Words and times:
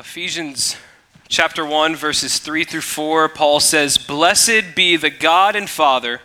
Ephesians 0.00 0.76
chapter 1.28 1.62
1, 1.62 1.94
verses 1.94 2.38
3 2.38 2.64
through 2.64 2.80
4, 2.80 3.28
Paul 3.28 3.60
says, 3.60 3.98
Blessed 3.98 4.74
be 4.74 4.96
the 4.96 5.10
God 5.10 5.54
and 5.54 5.68
Father 5.68 6.22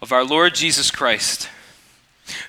of 0.00 0.12
our 0.12 0.24
Lord 0.24 0.54
Jesus 0.54 0.92
Christ, 0.92 1.48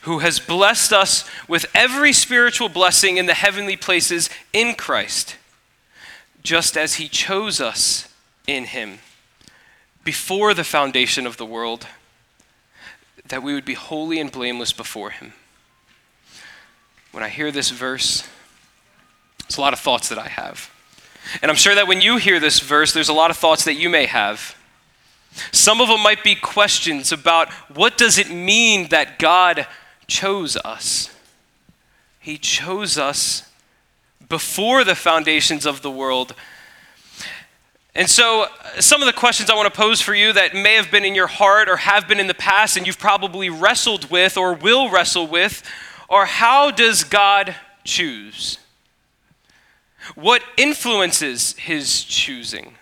who 0.03 0.19
has 0.19 0.39
blessed 0.39 0.93
us 0.93 1.27
with 1.47 1.65
every 1.73 2.13
spiritual 2.13 2.69
blessing 2.69 3.17
in 3.17 3.25
the 3.25 3.33
heavenly 3.33 3.75
places 3.75 4.29
in 4.53 4.75
Christ, 4.75 5.37
just 6.43 6.77
as 6.77 6.95
he 6.95 7.07
chose 7.07 7.59
us 7.59 8.07
in 8.45 8.65
him 8.65 8.99
before 10.03 10.53
the 10.53 10.63
foundation 10.63 11.25
of 11.25 11.37
the 11.37 11.47
world, 11.47 11.87
that 13.27 13.41
we 13.41 13.55
would 13.55 13.65
be 13.65 13.73
holy 13.73 14.19
and 14.19 14.31
blameless 14.31 14.71
before 14.71 15.09
him. 15.09 15.33
When 17.11 17.23
I 17.23 17.29
hear 17.29 17.51
this 17.51 17.71
verse, 17.71 18.23
it's 19.51 19.57
a 19.57 19.61
lot 19.61 19.73
of 19.73 19.79
thoughts 19.79 20.07
that 20.07 20.17
I 20.17 20.29
have. 20.29 20.71
And 21.41 21.51
I'm 21.51 21.57
sure 21.57 21.75
that 21.75 21.85
when 21.85 21.99
you 21.99 22.15
hear 22.15 22.39
this 22.39 22.61
verse, 22.61 22.93
there's 22.93 23.09
a 23.09 23.13
lot 23.13 23.31
of 23.31 23.35
thoughts 23.35 23.65
that 23.65 23.73
you 23.73 23.89
may 23.89 24.05
have. 24.05 24.55
Some 25.51 25.81
of 25.81 25.89
them 25.89 26.01
might 26.01 26.23
be 26.23 26.35
questions 26.35 27.11
about 27.11 27.51
what 27.75 27.97
does 27.97 28.17
it 28.17 28.31
mean 28.31 28.87
that 28.91 29.19
God 29.19 29.67
chose 30.07 30.55
us? 30.55 31.13
He 32.17 32.37
chose 32.37 32.97
us 32.97 33.43
before 34.29 34.85
the 34.85 34.95
foundations 34.95 35.65
of 35.65 35.81
the 35.81 35.91
world. 35.91 36.33
And 37.93 38.09
so, 38.09 38.43
uh, 38.43 38.79
some 38.79 39.01
of 39.01 39.05
the 39.05 39.19
questions 39.19 39.49
I 39.49 39.55
want 39.55 39.65
to 39.65 39.77
pose 39.77 39.99
for 39.99 40.15
you 40.15 40.31
that 40.31 40.53
may 40.53 40.75
have 40.75 40.89
been 40.89 41.03
in 41.03 41.13
your 41.13 41.27
heart 41.27 41.67
or 41.67 41.75
have 41.75 42.07
been 42.07 42.21
in 42.21 42.27
the 42.27 42.33
past 42.33 42.77
and 42.77 42.87
you've 42.87 42.99
probably 42.99 43.49
wrestled 43.49 44.09
with 44.09 44.37
or 44.37 44.53
will 44.53 44.89
wrestle 44.89 45.27
with 45.27 45.61
are 46.09 46.25
how 46.25 46.71
does 46.71 47.03
God 47.03 47.53
choose? 47.83 48.57
What 50.15 50.43
influences 50.57 51.53
his 51.57 52.03
choosing? 52.03 52.75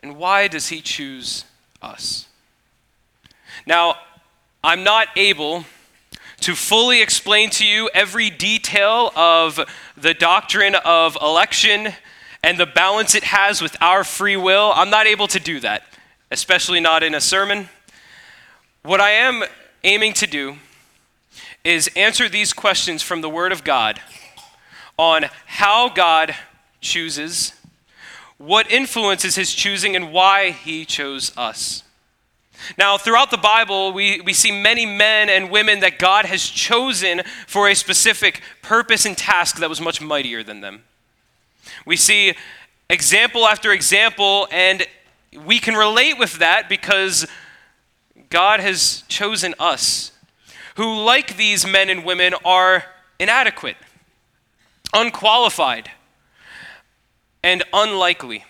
And 0.00 0.16
why 0.16 0.48
does 0.48 0.68
he 0.68 0.80
choose 0.80 1.44
us? 1.82 2.26
Now, 3.66 3.96
I'm 4.62 4.84
not 4.84 5.08
able 5.16 5.64
to 6.40 6.54
fully 6.54 7.02
explain 7.02 7.50
to 7.50 7.66
you 7.66 7.90
every 7.92 8.30
detail 8.30 9.12
of 9.16 9.58
the 9.96 10.14
doctrine 10.14 10.76
of 10.76 11.16
election 11.20 11.92
and 12.44 12.58
the 12.58 12.66
balance 12.66 13.14
it 13.14 13.24
has 13.24 13.60
with 13.60 13.76
our 13.80 14.04
free 14.04 14.36
will. 14.36 14.72
I'm 14.74 14.90
not 14.90 15.06
able 15.06 15.26
to 15.28 15.40
do 15.40 15.58
that, 15.60 15.82
especially 16.30 16.78
not 16.80 17.02
in 17.02 17.14
a 17.14 17.20
sermon. 17.20 17.68
What 18.82 19.00
I 19.00 19.10
am 19.10 19.42
aiming 19.82 20.12
to 20.14 20.26
do 20.26 20.56
is 21.64 21.90
answer 21.96 22.28
these 22.28 22.52
questions 22.52 23.02
from 23.02 23.20
the 23.20 23.28
Word 23.28 23.50
of 23.50 23.64
God 23.64 24.00
on 24.98 25.26
how 25.46 25.88
God 25.88 26.34
chooses, 26.80 27.52
what 28.36 28.70
influences 28.70 29.36
his 29.36 29.54
choosing, 29.54 29.94
and 29.94 30.12
why 30.12 30.50
he 30.50 30.84
chose 30.84 31.32
us. 31.36 31.84
Now, 32.76 32.98
throughout 32.98 33.30
the 33.30 33.38
Bible, 33.38 33.92
we, 33.92 34.20
we 34.20 34.32
see 34.32 34.50
many 34.50 34.84
men 34.84 35.28
and 35.28 35.50
women 35.50 35.78
that 35.80 36.00
God 36.00 36.24
has 36.24 36.44
chosen 36.44 37.22
for 37.46 37.68
a 37.68 37.74
specific 37.74 38.42
purpose 38.62 39.06
and 39.06 39.16
task 39.16 39.58
that 39.58 39.68
was 39.68 39.80
much 39.80 40.00
mightier 40.00 40.42
than 40.42 40.60
them. 40.60 40.82
We 41.86 41.94
see 41.94 42.34
example 42.90 43.46
after 43.46 43.72
example, 43.72 44.48
and 44.50 44.84
we 45.44 45.60
can 45.60 45.74
relate 45.74 46.18
with 46.18 46.38
that 46.40 46.68
because 46.68 47.26
God 48.28 48.58
has 48.58 49.04
chosen 49.08 49.54
us, 49.60 50.10
who, 50.74 51.00
like 51.00 51.36
these 51.36 51.64
men 51.64 51.88
and 51.88 52.04
women, 52.04 52.34
are 52.44 52.84
inadequate 53.20 53.76
unqualified, 54.92 55.90
and 57.42 57.62
unlikely. 57.72 58.44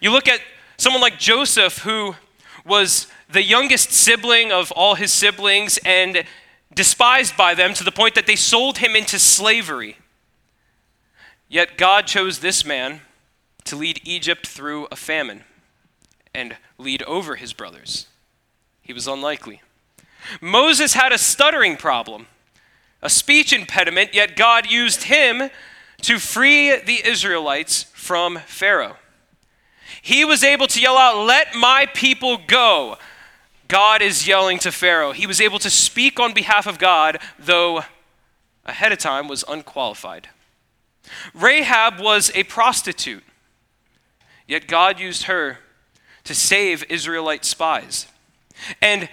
You 0.00 0.10
look 0.10 0.28
at 0.28 0.40
someone 0.76 1.02
like 1.02 1.18
Joseph, 1.18 1.78
who 1.78 2.16
was 2.64 3.06
the 3.30 3.42
youngest 3.42 3.92
sibling 3.92 4.52
of 4.52 4.72
all 4.72 4.94
his 4.94 5.12
siblings 5.12 5.78
and 5.84 6.24
despised 6.72 7.36
by 7.36 7.54
them 7.54 7.74
to 7.74 7.84
the 7.84 7.92
point 7.92 8.14
that 8.14 8.26
they 8.26 8.36
sold 8.36 8.78
him 8.78 8.96
into 8.96 9.18
slavery. 9.18 9.96
Yet 11.48 11.76
God 11.78 12.06
chose 12.06 12.40
this 12.40 12.64
man 12.64 13.02
to 13.64 13.76
lead 13.76 14.00
Egypt 14.04 14.46
through 14.46 14.88
a 14.90 14.96
famine 14.96 15.44
and 16.34 16.56
lead 16.78 17.02
over 17.04 17.36
his 17.36 17.52
brothers. 17.52 18.06
He 18.82 18.92
was 18.92 19.06
unlikely. 19.06 19.62
Moses 20.40 20.94
had 20.94 21.12
a 21.12 21.18
stuttering 21.18 21.76
problem 21.76 22.26
a 23.04 23.10
speech 23.10 23.52
impediment, 23.52 24.14
yet 24.14 24.34
God 24.34 24.68
used 24.68 25.04
him 25.04 25.50
to 26.00 26.18
free 26.18 26.76
the 26.80 27.06
Israelites 27.06 27.84
from 27.92 28.38
Pharaoh. 28.46 28.96
He 30.02 30.24
was 30.24 30.42
able 30.42 30.66
to 30.68 30.80
yell 30.80 30.96
out, 30.96 31.24
Let 31.24 31.54
my 31.54 31.86
people 31.94 32.38
go. 32.46 32.96
God 33.68 34.02
is 34.02 34.26
yelling 34.26 34.58
to 34.60 34.72
Pharaoh. 34.72 35.12
He 35.12 35.26
was 35.26 35.40
able 35.40 35.58
to 35.60 35.70
speak 35.70 36.18
on 36.18 36.34
behalf 36.34 36.66
of 36.66 36.78
God, 36.78 37.18
though 37.38 37.84
ahead 38.64 38.92
of 38.92 38.98
time 38.98 39.28
was 39.28 39.44
unqualified. 39.48 40.28
Rahab 41.34 42.00
was 42.00 42.30
a 42.34 42.44
prostitute, 42.44 43.24
yet 44.46 44.66
God 44.66 44.98
used 44.98 45.24
her 45.24 45.58
to 46.24 46.34
save 46.34 46.84
Israelite 46.90 47.44
spies. 47.44 48.06
And 48.80 49.08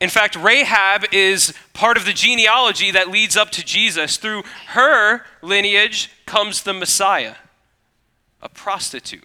in 0.00 0.10
fact, 0.10 0.36
Rahab 0.36 1.06
is 1.12 1.52
part 1.72 1.96
of 1.96 2.04
the 2.04 2.12
genealogy 2.12 2.92
that 2.92 3.08
leads 3.08 3.36
up 3.36 3.50
to 3.50 3.64
Jesus. 3.64 4.16
Through 4.16 4.44
her 4.68 5.22
lineage 5.42 6.10
comes 6.24 6.62
the 6.62 6.72
Messiah, 6.72 7.34
a 8.40 8.48
prostitute. 8.48 9.24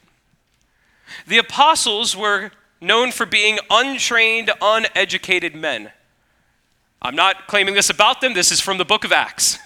The 1.27 1.37
apostles 1.37 2.17
were 2.17 2.51
known 2.81 3.11
for 3.11 3.27
being 3.27 3.59
untrained, 3.69 4.51
uneducated 4.61 5.55
men. 5.55 5.91
I'm 7.01 7.15
not 7.15 7.47
claiming 7.47 7.75
this 7.75 7.89
about 7.89 8.21
them, 8.21 8.33
this 8.33 8.51
is 8.51 8.59
from 8.59 8.77
the 8.77 8.85
book 8.85 9.03
of 9.03 9.11
Acts. 9.11 9.59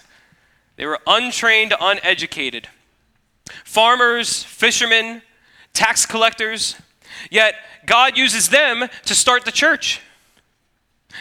They 0.76 0.84
were 0.84 1.00
untrained, 1.06 1.72
uneducated. 1.80 2.68
Farmers, 3.64 4.42
fishermen, 4.42 5.22
tax 5.72 6.04
collectors, 6.04 6.76
yet 7.30 7.54
God 7.86 8.18
uses 8.18 8.50
them 8.50 8.88
to 9.06 9.14
start 9.14 9.44
the 9.44 9.52
church. 9.52 10.02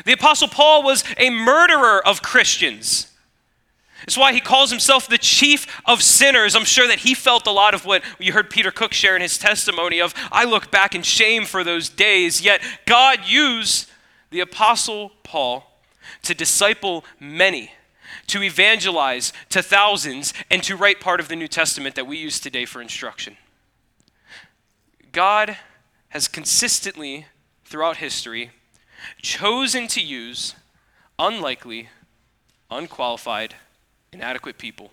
The 0.05 0.13
Apostle 0.13 0.47
Paul 0.47 0.83
was 0.83 1.03
a 1.17 1.29
murderer 1.29 2.05
of 2.05 2.21
Christians. 2.21 3.11
That's 4.01 4.17
why 4.17 4.31
he 4.31 4.39
calls 4.39 4.69
himself 4.69 5.07
the 5.07 5.17
chief 5.17 5.81
of 5.85 6.03
sinners. 6.03 6.55
I'm 6.55 6.65
sure 6.65 6.87
that 6.87 6.99
he 6.99 7.13
felt 7.13 7.47
a 7.47 7.51
lot 7.51 7.73
of 7.73 7.83
what 7.85 8.03
you 8.19 8.31
heard 8.31 8.49
Peter 8.49 8.71
Cook 8.71 8.93
share 8.93 9.15
in 9.15 9.21
his 9.21 9.37
testimony 9.37 9.99
of, 9.99 10.13
I 10.31 10.45
look 10.45 10.71
back 10.71 10.93
in 10.93 11.01
shame 11.01 11.45
for 11.45 11.63
those 11.63 11.89
days. 11.89 12.41
Yet 12.41 12.61
God 12.85 13.21
used 13.25 13.89
the 14.29 14.39
Apostle 14.39 15.11
Paul 15.23 15.81
to 16.23 16.33
disciple 16.33 17.03
many, 17.19 17.71
to 18.27 18.43
evangelize 18.43 19.33
to 19.49 19.63
thousands, 19.63 20.33
and 20.51 20.61
to 20.63 20.75
write 20.75 20.99
part 20.99 21.19
of 21.19 21.27
the 21.27 21.35
New 21.35 21.47
Testament 21.47 21.95
that 21.95 22.07
we 22.07 22.17
use 22.17 22.39
today 22.39 22.65
for 22.65 22.81
instruction. 22.81 23.35
God 25.11 25.57
has 26.09 26.27
consistently, 26.27 27.25
throughout 27.65 27.97
history, 27.97 28.51
chosen 29.21 29.87
to 29.87 30.01
use 30.01 30.55
unlikely, 31.19 31.89
unqualified, 32.69 33.55
inadequate 34.11 34.57
people 34.57 34.91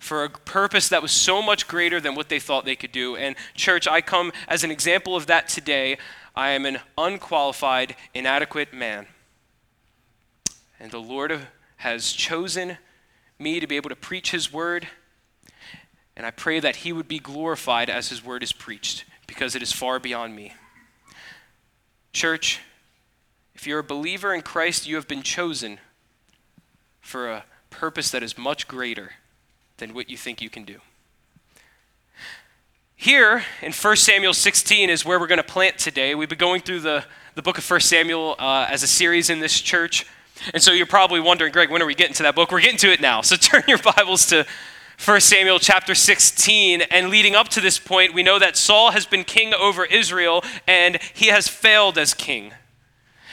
for 0.00 0.24
a 0.24 0.30
purpose 0.30 0.88
that 0.88 1.02
was 1.02 1.12
so 1.12 1.42
much 1.42 1.68
greater 1.68 2.00
than 2.00 2.14
what 2.14 2.30
they 2.30 2.40
thought 2.40 2.64
they 2.64 2.74
could 2.74 2.90
do. 2.90 3.16
And, 3.16 3.36
church, 3.54 3.86
I 3.86 4.00
come 4.00 4.32
as 4.48 4.64
an 4.64 4.70
example 4.70 5.14
of 5.14 5.26
that 5.26 5.46
today. 5.46 5.98
I 6.34 6.50
am 6.50 6.64
an 6.64 6.78
unqualified, 6.96 7.94
inadequate 8.14 8.72
man. 8.72 9.06
And 10.80 10.90
the 10.90 10.98
Lord 10.98 11.38
has 11.76 12.12
chosen 12.12 12.78
me 13.38 13.60
to 13.60 13.66
be 13.66 13.76
able 13.76 13.90
to 13.90 13.96
preach 13.96 14.30
His 14.30 14.50
word. 14.50 14.88
And 16.16 16.24
I 16.24 16.30
pray 16.30 16.60
that 16.60 16.76
He 16.76 16.92
would 16.92 17.08
be 17.08 17.18
glorified 17.18 17.90
as 17.90 18.08
His 18.08 18.24
word 18.24 18.42
is 18.42 18.52
preached 18.52 19.04
because 19.26 19.54
it 19.54 19.62
is 19.62 19.70
far 19.70 20.00
beyond 20.00 20.34
me. 20.34 20.54
Church, 22.14 22.60
if 23.60 23.66
you're 23.66 23.80
a 23.80 23.84
believer 23.84 24.32
in 24.32 24.40
Christ, 24.40 24.88
you 24.88 24.94
have 24.94 25.06
been 25.06 25.22
chosen 25.22 25.80
for 27.02 27.30
a 27.30 27.44
purpose 27.68 28.10
that 28.10 28.22
is 28.22 28.38
much 28.38 28.66
greater 28.66 29.12
than 29.76 29.92
what 29.92 30.08
you 30.08 30.16
think 30.16 30.40
you 30.40 30.48
can 30.48 30.64
do. 30.64 30.76
Here 32.96 33.44
in 33.60 33.72
1 33.72 33.96
Samuel 33.96 34.32
16 34.32 34.88
is 34.88 35.04
where 35.04 35.20
we're 35.20 35.26
going 35.26 35.36
to 35.36 35.42
plant 35.42 35.76
today. 35.76 36.14
We've 36.14 36.26
been 36.26 36.38
going 36.38 36.62
through 36.62 36.80
the, 36.80 37.04
the 37.34 37.42
book 37.42 37.58
of 37.58 37.70
1 37.70 37.80
Samuel 37.80 38.34
uh, 38.38 38.66
as 38.70 38.82
a 38.82 38.86
series 38.86 39.28
in 39.28 39.40
this 39.40 39.60
church. 39.60 40.06
And 40.54 40.62
so 40.62 40.72
you're 40.72 40.86
probably 40.86 41.20
wondering, 41.20 41.52
Greg, 41.52 41.70
when 41.70 41.82
are 41.82 41.86
we 41.86 41.94
getting 41.94 42.14
to 42.14 42.22
that 42.22 42.34
book? 42.34 42.50
We're 42.50 42.62
getting 42.62 42.78
to 42.78 42.90
it 42.90 43.02
now. 43.02 43.20
So 43.20 43.36
turn 43.38 43.64
your 43.68 43.76
Bibles 43.76 44.24
to 44.28 44.46
1 45.04 45.20
Samuel 45.20 45.58
chapter 45.58 45.94
16. 45.94 46.80
And 46.80 47.10
leading 47.10 47.34
up 47.34 47.48
to 47.50 47.60
this 47.60 47.78
point, 47.78 48.14
we 48.14 48.22
know 48.22 48.38
that 48.38 48.56
Saul 48.56 48.92
has 48.92 49.04
been 49.04 49.22
king 49.22 49.52
over 49.52 49.84
Israel 49.84 50.42
and 50.66 50.98
he 51.12 51.26
has 51.26 51.46
failed 51.46 51.98
as 51.98 52.14
king. 52.14 52.54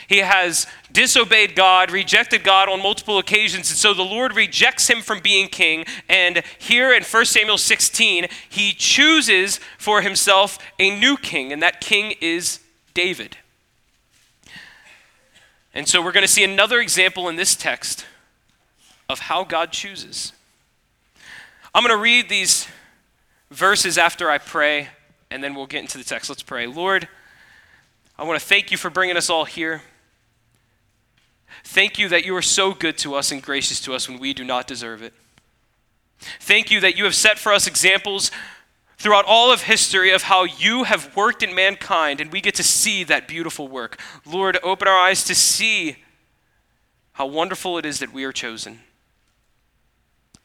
He 0.08 0.18
has 0.18 0.66
disobeyed 0.90 1.54
God, 1.54 1.90
rejected 1.90 2.42
God 2.42 2.70
on 2.70 2.82
multiple 2.82 3.18
occasions, 3.18 3.70
and 3.70 3.78
so 3.78 3.92
the 3.92 4.02
Lord 4.02 4.34
rejects 4.34 4.88
him 4.88 5.02
from 5.02 5.20
being 5.20 5.48
king. 5.48 5.84
And 6.08 6.42
here 6.58 6.94
in 6.94 7.02
1 7.02 7.24
Samuel 7.26 7.58
16, 7.58 8.26
he 8.48 8.72
chooses 8.72 9.60
for 9.76 10.00
himself 10.00 10.58
a 10.78 10.98
new 10.98 11.18
king, 11.18 11.52
and 11.52 11.62
that 11.62 11.82
king 11.82 12.14
is 12.22 12.60
David. 12.94 13.36
And 15.74 15.86
so 15.86 16.02
we're 16.02 16.12
going 16.12 16.22
to 16.22 16.32
see 16.32 16.42
another 16.42 16.80
example 16.80 17.28
in 17.28 17.36
this 17.36 17.54
text 17.54 18.06
of 19.10 19.20
how 19.20 19.44
God 19.44 19.72
chooses. 19.72 20.32
I'm 21.74 21.84
going 21.84 21.94
to 21.94 22.02
read 22.02 22.30
these 22.30 22.66
verses 23.50 23.98
after 23.98 24.30
I 24.30 24.38
pray, 24.38 24.88
and 25.30 25.44
then 25.44 25.54
we'll 25.54 25.66
get 25.66 25.80
into 25.80 25.98
the 25.98 26.04
text. 26.04 26.30
Let's 26.30 26.42
pray. 26.42 26.66
Lord, 26.66 27.08
I 28.18 28.24
want 28.24 28.40
to 28.40 28.44
thank 28.44 28.70
you 28.70 28.78
for 28.78 28.88
bringing 28.88 29.18
us 29.18 29.28
all 29.28 29.44
here. 29.44 29.82
Thank 31.64 31.98
you 31.98 32.08
that 32.08 32.24
you 32.24 32.34
are 32.36 32.42
so 32.42 32.72
good 32.72 32.98
to 32.98 33.14
us 33.14 33.30
and 33.32 33.42
gracious 33.42 33.80
to 33.80 33.94
us 33.94 34.08
when 34.08 34.18
we 34.18 34.32
do 34.32 34.44
not 34.44 34.66
deserve 34.66 35.02
it. 35.02 35.12
Thank 36.40 36.70
you 36.70 36.80
that 36.80 36.96
you 36.96 37.04
have 37.04 37.14
set 37.14 37.38
for 37.38 37.52
us 37.52 37.66
examples 37.66 38.30
throughout 38.96 39.24
all 39.26 39.52
of 39.52 39.62
history 39.62 40.10
of 40.10 40.22
how 40.22 40.44
you 40.44 40.84
have 40.84 41.14
worked 41.14 41.42
in 41.42 41.54
mankind, 41.54 42.20
and 42.20 42.32
we 42.32 42.40
get 42.40 42.54
to 42.56 42.64
see 42.64 43.04
that 43.04 43.28
beautiful 43.28 43.68
work. 43.68 44.00
Lord, 44.26 44.58
open 44.62 44.88
our 44.88 44.98
eyes 44.98 45.22
to 45.24 45.34
see 45.34 45.96
how 47.12 47.26
wonderful 47.26 47.78
it 47.78 47.86
is 47.86 48.00
that 48.00 48.12
we 48.12 48.24
are 48.24 48.32
chosen 48.32 48.80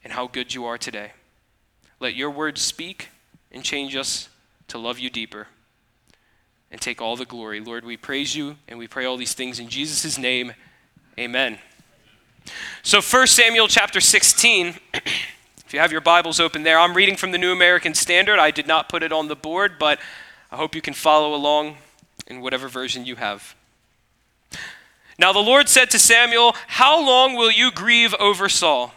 and 0.02 0.12
how 0.12 0.26
good 0.26 0.54
you 0.54 0.64
are 0.64 0.78
today. 0.78 1.12
Let 1.98 2.14
your 2.14 2.30
words 2.30 2.60
speak 2.60 3.08
and 3.50 3.64
change 3.64 3.96
us 3.96 4.28
to 4.68 4.78
love 4.78 4.98
you 4.98 5.10
deeper 5.10 5.48
and 6.70 6.80
take 6.80 7.00
all 7.00 7.16
the 7.16 7.24
glory. 7.24 7.60
Lord, 7.60 7.84
we 7.84 7.96
praise 7.96 8.36
you 8.36 8.56
and 8.68 8.78
we 8.78 8.88
pray 8.88 9.04
all 9.04 9.16
these 9.16 9.34
things 9.34 9.58
in 9.58 9.68
Jesus' 9.68 10.18
name. 10.18 10.52
Amen. 11.16 11.58
So 12.82 13.00
1 13.00 13.28
Samuel 13.28 13.68
chapter 13.68 14.00
16, 14.00 14.74
if 14.94 15.72
you 15.72 15.78
have 15.78 15.92
your 15.92 16.00
Bibles 16.00 16.40
open 16.40 16.64
there, 16.64 16.76
I'm 16.76 16.92
reading 16.94 17.14
from 17.14 17.30
the 17.30 17.38
New 17.38 17.52
American 17.52 17.94
Standard. 17.94 18.40
I 18.40 18.50
did 18.50 18.66
not 18.66 18.88
put 18.88 19.04
it 19.04 19.12
on 19.12 19.28
the 19.28 19.36
board, 19.36 19.74
but 19.78 20.00
I 20.50 20.56
hope 20.56 20.74
you 20.74 20.80
can 20.80 20.92
follow 20.92 21.32
along 21.32 21.76
in 22.26 22.40
whatever 22.40 22.66
version 22.66 23.04
you 23.04 23.14
have. 23.14 23.54
Now 25.16 25.32
the 25.32 25.38
Lord 25.38 25.68
said 25.68 25.88
to 25.92 26.00
Samuel, 26.00 26.56
How 26.66 26.98
long 26.98 27.36
will 27.36 27.52
you 27.52 27.70
grieve 27.70 28.14
over 28.14 28.48
Saul, 28.48 28.92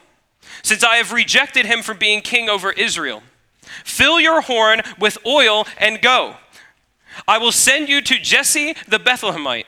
since 0.63 0.83
I 0.83 0.95
have 0.95 1.11
rejected 1.11 1.67
him 1.67 1.83
from 1.83 1.99
being 1.99 2.21
king 2.21 2.49
over 2.49 2.71
Israel? 2.71 3.21
Fill 3.85 4.19
your 4.19 4.41
horn 4.41 4.81
with 4.97 5.19
oil 5.23 5.67
and 5.77 6.01
go. 6.01 6.37
I 7.27 7.37
will 7.37 7.51
send 7.51 7.89
you 7.89 8.01
to 8.01 8.17
Jesse 8.17 8.73
the 8.87 8.97
Bethlehemite 8.97 9.67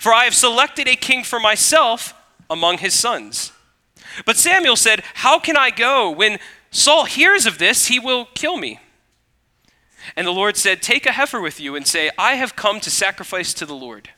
for 0.00 0.12
I 0.12 0.24
have 0.24 0.34
selected 0.34 0.88
a 0.88 0.96
king 0.96 1.24
for 1.24 1.40
myself 1.40 2.14
among 2.48 2.78
his 2.78 2.94
sons. 2.94 3.52
But 4.24 4.36
Samuel 4.36 4.76
said, 4.76 5.02
How 5.14 5.38
can 5.38 5.56
I 5.56 5.70
go? 5.70 6.10
When 6.10 6.38
Saul 6.70 7.04
hears 7.04 7.46
of 7.46 7.58
this, 7.58 7.86
he 7.86 7.98
will 7.98 8.26
kill 8.34 8.56
me. 8.56 8.80
And 10.16 10.26
the 10.26 10.32
Lord 10.32 10.56
said, 10.56 10.82
Take 10.82 11.06
a 11.06 11.12
heifer 11.12 11.40
with 11.40 11.60
you 11.60 11.74
and 11.76 11.86
say, 11.86 12.10
I 12.18 12.34
have 12.34 12.56
come 12.56 12.80
to 12.80 12.90
sacrifice 12.90 13.54
to 13.54 13.66
the 13.66 13.74
Lord. 13.74 14.10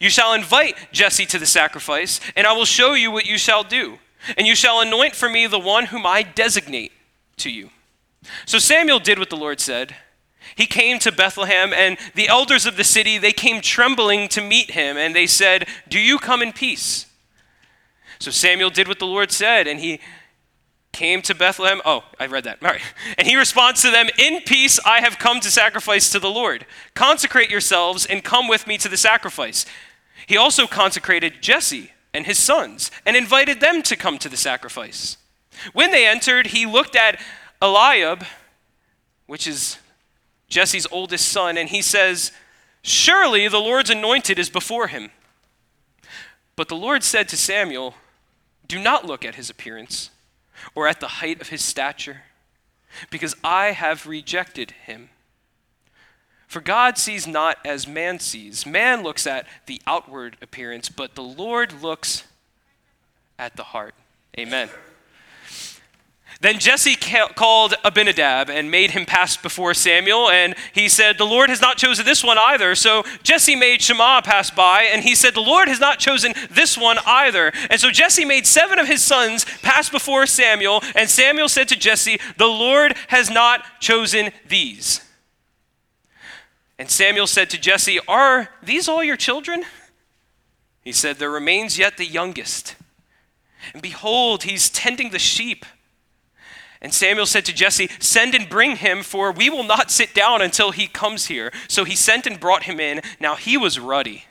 You 0.00 0.10
shall 0.10 0.34
invite 0.34 0.76
Jesse 0.92 1.26
to 1.26 1.38
the 1.38 1.46
sacrifice, 1.46 2.20
and 2.36 2.46
I 2.46 2.52
will 2.52 2.66
show 2.66 2.92
you 2.92 3.10
what 3.10 3.26
you 3.26 3.38
shall 3.38 3.64
do. 3.64 3.98
And 4.36 4.46
you 4.46 4.54
shall 4.54 4.80
anoint 4.80 5.14
for 5.14 5.28
me 5.28 5.46
the 5.46 5.58
one 5.58 5.86
whom 5.86 6.04
I 6.04 6.22
designate 6.22 6.92
to 7.38 7.50
you. 7.50 7.70
So 8.44 8.58
Samuel 8.58 8.98
did 8.98 9.18
what 9.18 9.30
the 9.30 9.36
Lord 9.36 9.60
said 9.60 9.94
he 10.56 10.66
came 10.66 10.98
to 11.00 11.12
Bethlehem, 11.12 11.72
and 11.72 11.98
the 12.14 12.28
elders 12.28 12.66
of 12.66 12.76
the 12.76 12.84
city, 12.84 13.18
they 13.18 13.32
came 13.32 13.60
trembling 13.60 14.28
to 14.28 14.40
meet 14.40 14.72
him, 14.72 14.96
and 14.96 15.14
they 15.14 15.26
said, 15.26 15.66
Do 15.88 15.98
you 15.98 16.18
come 16.18 16.42
in 16.42 16.52
peace? 16.52 17.06
So 18.18 18.30
Samuel 18.30 18.70
did 18.70 18.88
what 18.88 18.98
the 18.98 19.06
Lord 19.06 19.30
said, 19.30 19.66
and 19.66 19.78
he 19.80 20.00
came 20.92 21.22
to 21.22 21.34
Bethlehem. 21.34 21.80
Oh, 21.84 22.02
I 22.18 22.26
read 22.26 22.44
that. 22.44 22.58
All 22.62 22.70
right. 22.70 22.80
And 23.16 23.28
he 23.28 23.36
responds 23.36 23.82
to 23.82 23.90
them, 23.90 24.08
In 24.18 24.40
peace 24.40 24.80
I 24.84 25.00
have 25.00 25.18
come 25.18 25.40
to 25.40 25.50
sacrifice 25.50 26.10
to 26.10 26.18
the 26.18 26.30
Lord. 26.30 26.66
Consecrate 26.94 27.50
yourselves 27.50 28.04
and 28.04 28.24
come 28.24 28.48
with 28.48 28.66
me 28.66 28.78
to 28.78 28.88
the 28.88 28.96
sacrifice. 28.96 29.64
He 30.26 30.36
also 30.36 30.66
consecrated 30.66 31.40
Jesse 31.40 31.92
and 32.12 32.26
his 32.26 32.38
sons 32.38 32.90
and 33.06 33.16
invited 33.16 33.60
them 33.60 33.82
to 33.82 33.96
come 33.96 34.18
to 34.18 34.28
the 34.28 34.36
sacrifice. 34.36 35.16
When 35.72 35.90
they 35.90 36.06
entered, 36.06 36.48
he 36.48 36.66
looked 36.66 36.96
at 36.96 37.20
Eliab, 37.62 38.24
which 39.26 39.46
is 39.46 39.78
Jesse's 40.48 40.86
oldest 40.90 41.28
son, 41.28 41.58
and 41.58 41.68
he 41.68 41.82
says, 41.82 42.32
Surely 42.82 43.48
the 43.48 43.58
Lord's 43.58 43.90
anointed 43.90 44.38
is 44.38 44.50
before 44.50 44.88
him. 44.88 45.10
But 46.56 46.68
the 46.68 46.76
Lord 46.76 47.04
said 47.04 47.28
to 47.28 47.36
Samuel, 47.36 47.94
Do 48.66 48.78
not 48.78 49.04
look 49.04 49.24
at 49.24 49.34
his 49.34 49.50
appearance 49.50 50.10
or 50.74 50.88
at 50.88 51.00
the 51.00 51.08
height 51.08 51.40
of 51.40 51.50
his 51.50 51.62
stature, 51.62 52.22
because 53.10 53.36
I 53.44 53.72
have 53.72 54.06
rejected 54.06 54.72
him. 54.72 55.10
For 56.46 56.60
God 56.62 56.96
sees 56.96 57.26
not 57.26 57.58
as 57.64 57.86
man 57.86 58.18
sees. 58.18 58.64
Man 58.64 59.02
looks 59.02 59.26
at 59.26 59.46
the 59.66 59.82
outward 59.86 60.38
appearance, 60.40 60.88
but 60.88 61.14
the 61.14 61.22
Lord 61.22 61.82
looks 61.82 62.24
at 63.38 63.56
the 63.56 63.64
heart. 63.64 63.94
Amen. 64.38 64.70
Then 66.40 66.60
Jesse 66.60 66.94
called 66.94 67.74
Abinadab 67.84 68.48
and 68.48 68.70
made 68.70 68.92
him 68.92 69.06
pass 69.06 69.36
before 69.36 69.74
Samuel, 69.74 70.30
and 70.30 70.54
he 70.72 70.88
said, 70.88 71.18
The 71.18 71.26
Lord 71.26 71.50
has 71.50 71.60
not 71.60 71.78
chosen 71.78 72.04
this 72.04 72.22
one 72.22 72.38
either. 72.38 72.76
So 72.76 73.02
Jesse 73.24 73.56
made 73.56 73.82
Shammah 73.82 74.22
pass 74.22 74.48
by, 74.48 74.82
and 74.82 75.02
he 75.02 75.16
said, 75.16 75.34
The 75.34 75.40
Lord 75.40 75.66
has 75.66 75.80
not 75.80 75.98
chosen 75.98 76.34
this 76.48 76.78
one 76.78 76.98
either. 77.04 77.52
And 77.70 77.80
so 77.80 77.90
Jesse 77.90 78.24
made 78.24 78.46
seven 78.46 78.78
of 78.78 78.86
his 78.86 79.02
sons 79.02 79.46
pass 79.62 79.88
before 79.88 80.26
Samuel, 80.26 80.80
and 80.94 81.10
Samuel 81.10 81.48
said 81.48 81.66
to 81.68 81.76
Jesse, 81.76 82.20
The 82.36 82.46
Lord 82.46 82.94
has 83.08 83.28
not 83.28 83.80
chosen 83.80 84.30
these. 84.46 85.00
And 86.78 86.88
Samuel 86.88 87.26
said 87.26 87.50
to 87.50 87.58
Jesse, 87.58 87.98
Are 88.06 88.50
these 88.62 88.88
all 88.88 89.02
your 89.02 89.16
children? 89.16 89.64
He 90.84 90.92
said, 90.92 91.16
There 91.16 91.30
remains 91.30 91.78
yet 91.78 91.96
the 91.96 92.06
youngest. 92.06 92.76
And 93.72 93.82
behold, 93.82 94.44
he's 94.44 94.70
tending 94.70 95.10
the 95.10 95.18
sheep. 95.18 95.66
And 96.80 96.94
Samuel 96.94 97.26
said 97.26 97.44
to 97.46 97.54
Jesse, 97.54 97.90
Send 97.98 98.34
and 98.34 98.48
bring 98.48 98.76
him, 98.76 99.02
for 99.02 99.32
we 99.32 99.50
will 99.50 99.64
not 99.64 99.90
sit 99.90 100.14
down 100.14 100.42
until 100.42 100.70
he 100.70 100.86
comes 100.86 101.26
here. 101.26 101.52
So 101.66 101.84
he 101.84 101.96
sent 101.96 102.26
and 102.26 102.38
brought 102.38 102.64
him 102.64 102.78
in. 102.78 103.00
Now 103.18 103.34
he 103.34 103.56
was 103.56 103.80
ruddy. 103.80 104.24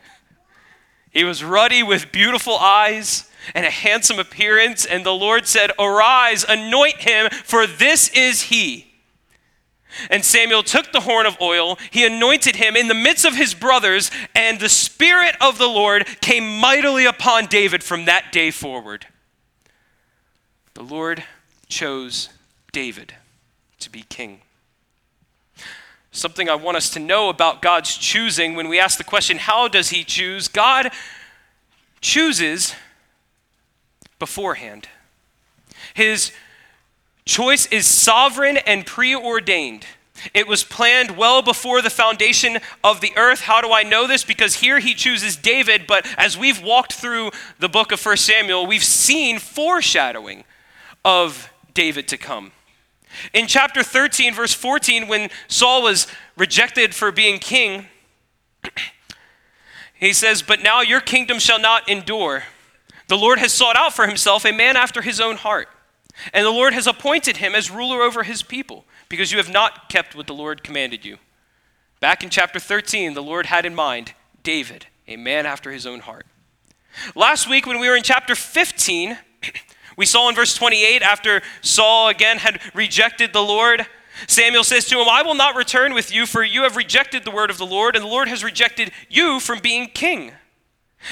He 1.12 1.24
was 1.24 1.44
ruddy 1.44 1.84
with 1.84 2.12
beautiful 2.12 2.58
eyes 2.58 3.30
and 3.54 3.66
a 3.66 3.72
handsome 3.72 4.20
appearance. 4.20 4.86
And 4.86 5.06
the 5.06 5.14
Lord 5.14 5.46
said, 5.48 5.72
Arise, 5.78 6.46
anoint 6.48 6.98
him, 6.98 7.30
for 7.32 7.68
this 7.68 8.10
is 8.10 8.44
he. 8.44 8.88
And 10.10 10.24
Samuel 10.24 10.64
took 10.64 10.92
the 10.92 11.02
horn 11.02 11.26
of 11.26 11.40
oil, 11.42 11.78
he 11.92 12.06
anointed 12.06 12.58
him 12.58 12.76
in 12.76 12.88
the 12.88 12.94
midst 12.94 13.26
of 13.26 13.36
his 13.36 13.54
brothers, 13.54 14.12
and 14.36 14.60
the 14.60 14.70
Spirit 14.70 15.36
of 15.42 15.58
the 15.58 15.68
Lord 15.68 16.06
came 16.22 16.60
mightily 16.60 17.06
upon 17.06 17.48
David 17.48 17.84
from 17.84 18.06
that 18.06 18.32
day 18.32 18.52
forward. 18.52 19.08
The 20.76 20.84
Lord 20.84 21.24
chose 21.68 22.30
David 22.72 23.14
to 23.80 23.90
be 23.90 24.04
king. 24.10 24.42
Something 26.12 26.50
I 26.50 26.56
want 26.56 26.78
us 26.78 26.90
to 26.92 27.00
know 27.00 27.30
about 27.30 27.62
God's 27.62 27.96
choosing 27.96 28.56
when 28.56 28.70
we 28.70 28.80
ask 28.80 28.98
the 28.98 29.04
question, 29.04 29.38
how 29.38 29.68
does 29.68 29.90
he 29.90 30.04
choose? 30.04 30.48
God 30.48 30.92
chooses 32.02 32.74
beforehand. 34.20 34.88
His 35.94 36.32
choice 37.26 37.68
is 37.68 37.86
sovereign 37.86 38.58
and 38.58 38.86
preordained. 38.86 39.86
It 40.34 40.48
was 40.48 40.64
planned 40.64 41.18
well 41.18 41.42
before 41.44 41.82
the 41.82 41.90
foundation 41.92 42.58
of 42.84 43.02
the 43.02 43.14
earth. 43.16 43.42
How 43.42 43.62
do 43.62 43.72
I 43.72 43.84
know 43.84 44.08
this? 44.08 44.24
Because 44.24 44.56
here 44.56 44.80
he 44.80 44.96
chooses 44.96 45.36
David, 45.36 45.86
but 45.88 46.08
as 46.18 46.38
we've 46.38 46.62
walked 46.62 46.94
through 46.94 47.32
the 47.60 47.70
book 47.70 47.92
of 47.92 48.04
1 48.04 48.18
Samuel, 48.18 48.66
we've 48.66 48.84
seen 48.84 49.38
foreshadowing 49.38 50.44
of 51.06 51.52
David 51.74 52.08
to 52.08 52.18
come. 52.18 52.52
In 53.34 53.48
chapter 53.48 53.84
13, 53.84 54.34
verse 54.34 54.54
14, 54.54 55.08
when 55.08 55.30
Saul 55.48 55.84
was 55.84 56.08
rejected 56.36 56.94
for 56.94 57.12
being 57.12 57.40
king, 57.40 57.88
he 59.94 60.14
says, 60.14 60.42
But 60.42 60.62
now 60.62 60.82
your 60.82 61.02
kingdom 61.02 61.40
shall 61.40 61.60
not 61.60 61.88
endure. 61.90 62.44
The 63.08 63.18
Lord 63.18 63.40
has 63.40 63.54
sought 63.54 63.76
out 63.76 63.94
for 63.94 64.08
himself 64.08 64.46
a 64.46 64.52
man 64.52 64.76
after 64.76 65.02
his 65.02 65.20
own 65.22 65.38
heart, 65.38 65.70
and 66.34 66.46
the 66.46 66.52
Lord 66.52 66.74
has 66.74 66.88
appointed 66.88 67.38
him 67.38 67.56
as 67.56 67.72
ruler 67.72 68.02
over 68.02 68.24
his 68.24 68.44
people, 68.44 68.86
because 69.10 69.32
you 69.32 69.38
have 69.38 69.52
not 69.52 69.90
kept 69.90 70.16
what 70.16 70.28
the 70.28 70.34
Lord 70.34 70.64
commanded 70.64 71.06
you. 71.06 71.18
Back 72.00 72.24
in 72.24 72.30
chapter 72.30 72.60
13, 72.60 73.14
the 73.14 73.24
Lord 73.24 73.48
had 73.48 73.66
in 73.66 73.74
mind 73.74 74.14
David, 74.44 74.88
a 75.08 75.16
man 75.16 75.46
after 75.46 75.72
his 75.72 75.86
own 75.86 76.02
heart. 76.02 76.26
Last 77.16 77.50
week, 77.50 77.66
when 77.66 77.80
we 77.80 77.90
were 77.90 77.96
in 77.96 78.04
chapter 78.04 78.36
15, 78.36 79.18
we 79.98 80.06
saw 80.06 80.30
in 80.30 80.36
verse 80.36 80.56
28, 80.56 81.02
after 81.02 81.42
Saul 81.62 82.08
again 82.08 82.38
had 82.38 82.62
rejected 82.74 83.34
the 83.34 83.44
Lord, 83.44 83.86
Samuel 84.28 84.64
says 84.64 84.86
to 84.86 85.00
him, 85.00 85.08
I 85.10 85.24
will 85.24 85.36
not 85.36 85.56
return 85.56 85.94
with 85.94 86.14
you, 86.14 86.26
for 86.26 86.44
you 86.44 86.64
have 86.64 86.78
rejected 86.78 87.26
the 87.26 87.32
word 87.32 87.50
of 87.50 87.58
the 87.58 87.66
Lord, 87.66 87.96
and 87.96 88.06
the 88.06 88.10
Lord 88.10 88.30
has 88.30 88.44
rejected 88.44 88.92
you 89.10 89.40
from 89.40 89.60
being 89.60 89.88
king. 89.88 90.32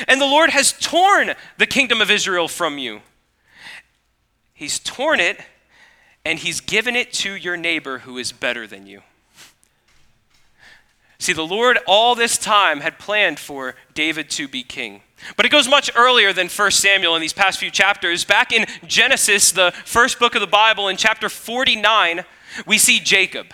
And 0.07 0.21
the 0.21 0.25
Lord 0.25 0.51
has 0.51 0.71
torn 0.71 1.33
the 1.57 1.67
kingdom 1.67 2.01
of 2.01 2.09
Israel 2.09 2.47
from 2.47 2.77
you. 2.77 3.01
He's 4.53 4.79
torn 4.79 5.19
it 5.19 5.39
and 6.25 6.39
he's 6.39 6.59
given 6.59 6.95
it 6.95 7.13
to 7.13 7.33
your 7.33 7.55
neighbor 7.55 7.99
who 7.99 8.17
is 8.17 8.31
better 8.31 8.65
than 8.65 8.87
you. 8.87 9.03
See, 11.17 11.34
the 11.34 11.45
Lord 11.45 11.79
all 11.88 12.15
this 12.15 12.38
time 12.38 12.81
had 12.81 13.00
planned 13.00 13.39
for 13.39 13.75
David 13.93 14.29
to 14.31 14.48
be 14.48 14.63
king. 14.63 15.01
But 15.38 15.45
it 15.45 15.51
goes 15.51 15.67
much 15.67 15.89
earlier 15.95 16.34
than 16.34 16.50
1 16.50 16.72
Samuel 16.72 17.15
in 17.15 17.22
these 17.22 17.34
past 17.34 17.60
few 17.60 17.72
chapters. 17.72 18.25
Back 18.25 18.51
in 18.51 18.65
Genesis, 18.86 19.51
the 19.51 19.74
first 19.86 20.19
book 20.19 20.36
of 20.36 20.41
the 20.41 20.48
Bible, 20.48 20.88
in 20.88 20.98
chapter 20.98 21.29
49, 21.29 22.25
we 22.65 22.77
see 22.77 23.00
Jacob. 23.00 23.48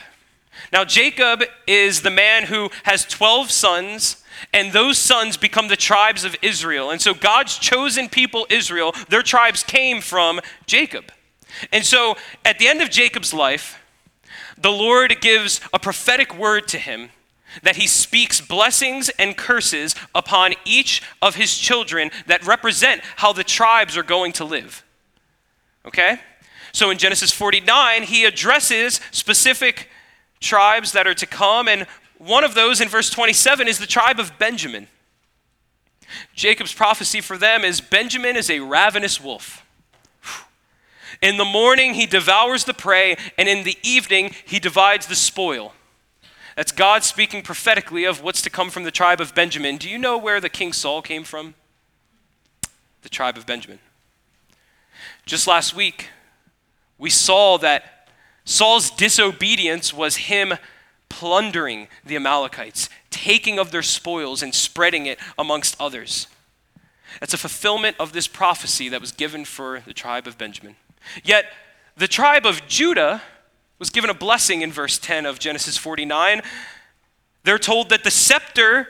Now, 0.73 0.83
Jacob 0.85 1.43
is 1.67 2.01
the 2.01 2.09
man 2.09 2.43
who 2.43 2.69
has 2.83 3.05
12 3.05 3.51
sons, 3.51 4.23
and 4.53 4.73
those 4.73 4.97
sons 4.97 5.37
become 5.37 5.67
the 5.67 5.75
tribes 5.75 6.23
of 6.23 6.35
Israel. 6.41 6.89
And 6.89 7.01
so, 7.01 7.13
God's 7.13 7.57
chosen 7.57 8.09
people, 8.09 8.47
Israel, 8.49 8.93
their 9.09 9.21
tribes 9.21 9.63
came 9.63 10.01
from 10.01 10.39
Jacob. 10.65 11.11
And 11.71 11.85
so, 11.85 12.17
at 12.43 12.57
the 12.57 12.67
end 12.67 12.81
of 12.81 12.89
Jacob's 12.89 13.33
life, 13.33 13.77
the 14.57 14.71
Lord 14.71 15.21
gives 15.21 15.61
a 15.73 15.79
prophetic 15.79 16.37
word 16.37 16.67
to 16.69 16.77
him 16.77 17.09
that 17.63 17.75
he 17.75 17.87
speaks 17.87 18.41
blessings 18.41 19.09
and 19.09 19.37
curses 19.37 19.95
upon 20.15 20.53
each 20.65 21.01
of 21.21 21.35
his 21.35 21.57
children 21.57 22.11
that 22.27 22.45
represent 22.45 23.01
how 23.17 23.33
the 23.33 23.43
tribes 23.43 23.97
are 23.97 24.03
going 24.03 24.31
to 24.33 24.45
live. 24.45 24.83
Okay? 25.85 26.19
So 26.71 26.89
in 26.89 26.97
Genesis 26.97 27.31
49, 27.31 28.03
he 28.03 28.25
addresses 28.25 29.01
specific 29.11 29.89
tribes 30.39 30.93
that 30.93 31.07
are 31.07 31.13
to 31.13 31.25
come, 31.25 31.67
and 31.67 31.85
one 32.17 32.43
of 32.43 32.53
those 32.53 32.81
in 32.81 32.87
verse 32.87 33.09
27 33.09 33.67
is 33.67 33.79
the 33.79 33.87
tribe 33.87 34.19
of 34.19 34.37
Benjamin. 34.39 34.87
Jacob's 36.35 36.73
prophecy 36.73 37.21
for 37.21 37.37
them 37.37 37.63
is 37.63 37.81
Benjamin 37.81 38.35
is 38.35 38.49
a 38.49 38.59
ravenous 38.59 39.21
wolf. 39.21 39.65
In 41.21 41.37
the 41.37 41.45
morning, 41.45 41.93
he 41.93 42.05
devours 42.05 42.63
the 42.63 42.73
prey, 42.73 43.15
and 43.37 43.47
in 43.47 43.63
the 43.63 43.77
evening, 43.83 44.33
he 44.45 44.59
divides 44.59 45.05
the 45.05 45.15
spoil. 45.15 45.73
That's 46.55 46.71
God 46.71 47.03
speaking 47.03 47.41
prophetically 47.41 48.03
of 48.03 48.21
what's 48.21 48.41
to 48.41 48.49
come 48.49 48.69
from 48.69 48.83
the 48.83 48.91
tribe 48.91 49.21
of 49.21 49.33
Benjamin. 49.33 49.77
Do 49.77 49.89
you 49.89 49.97
know 49.97 50.17
where 50.17 50.41
the 50.41 50.49
King 50.49 50.73
Saul 50.73 51.01
came 51.01 51.23
from? 51.23 51.55
The 53.01 53.09
tribe 53.09 53.37
of 53.37 53.45
Benjamin. 53.45 53.79
Just 55.25 55.47
last 55.47 55.75
week, 55.75 56.09
we 56.97 57.09
saw 57.09 57.57
that 57.59 58.09
Saul's 58.43 58.91
disobedience 58.91 59.93
was 59.93 60.15
him 60.17 60.53
plundering 61.09 61.87
the 62.05 62.15
Amalekites, 62.15 62.89
taking 63.09 63.59
of 63.59 63.71
their 63.71 63.81
spoils 63.81 64.41
and 64.41 64.53
spreading 64.53 65.05
it 65.05 65.19
amongst 65.37 65.75
others. 65.79 66.27
That's 67.19 67.33
a 67.33 67.37
fulfillment 67.37 67.97
of 67.99 68.13
this 68.13 68.27
prophecy 68.27 68.89
that 68.89 69.01
was 69.01 69.11
given 69.11 69.45
for 69.45 69.81
the 69.85 69.93
tribe 69.93 70.27
of 70.27 70.37
Benjamin. 70.37 70.75
Yet, 71.23 71.45
the 71.97 72.07
tribe 72.07 72.45
of 72.45 72.65
Judah 72.67 73.21
was 73.81 73.89
given 73.89 74.11
a 74.11 74.13
blessing 74.13 74.61
in 74.61 74.71
verse 74.71 74.99
10 74.99 75.25
of 75.25 75.39
Genesis 75.39 75.75
49. 75.75 76.43
They're 77.43 77.57
told 77.57 77.89
that 77.89 78.03
the 78.03 78.11
scepter, 78.11 78.87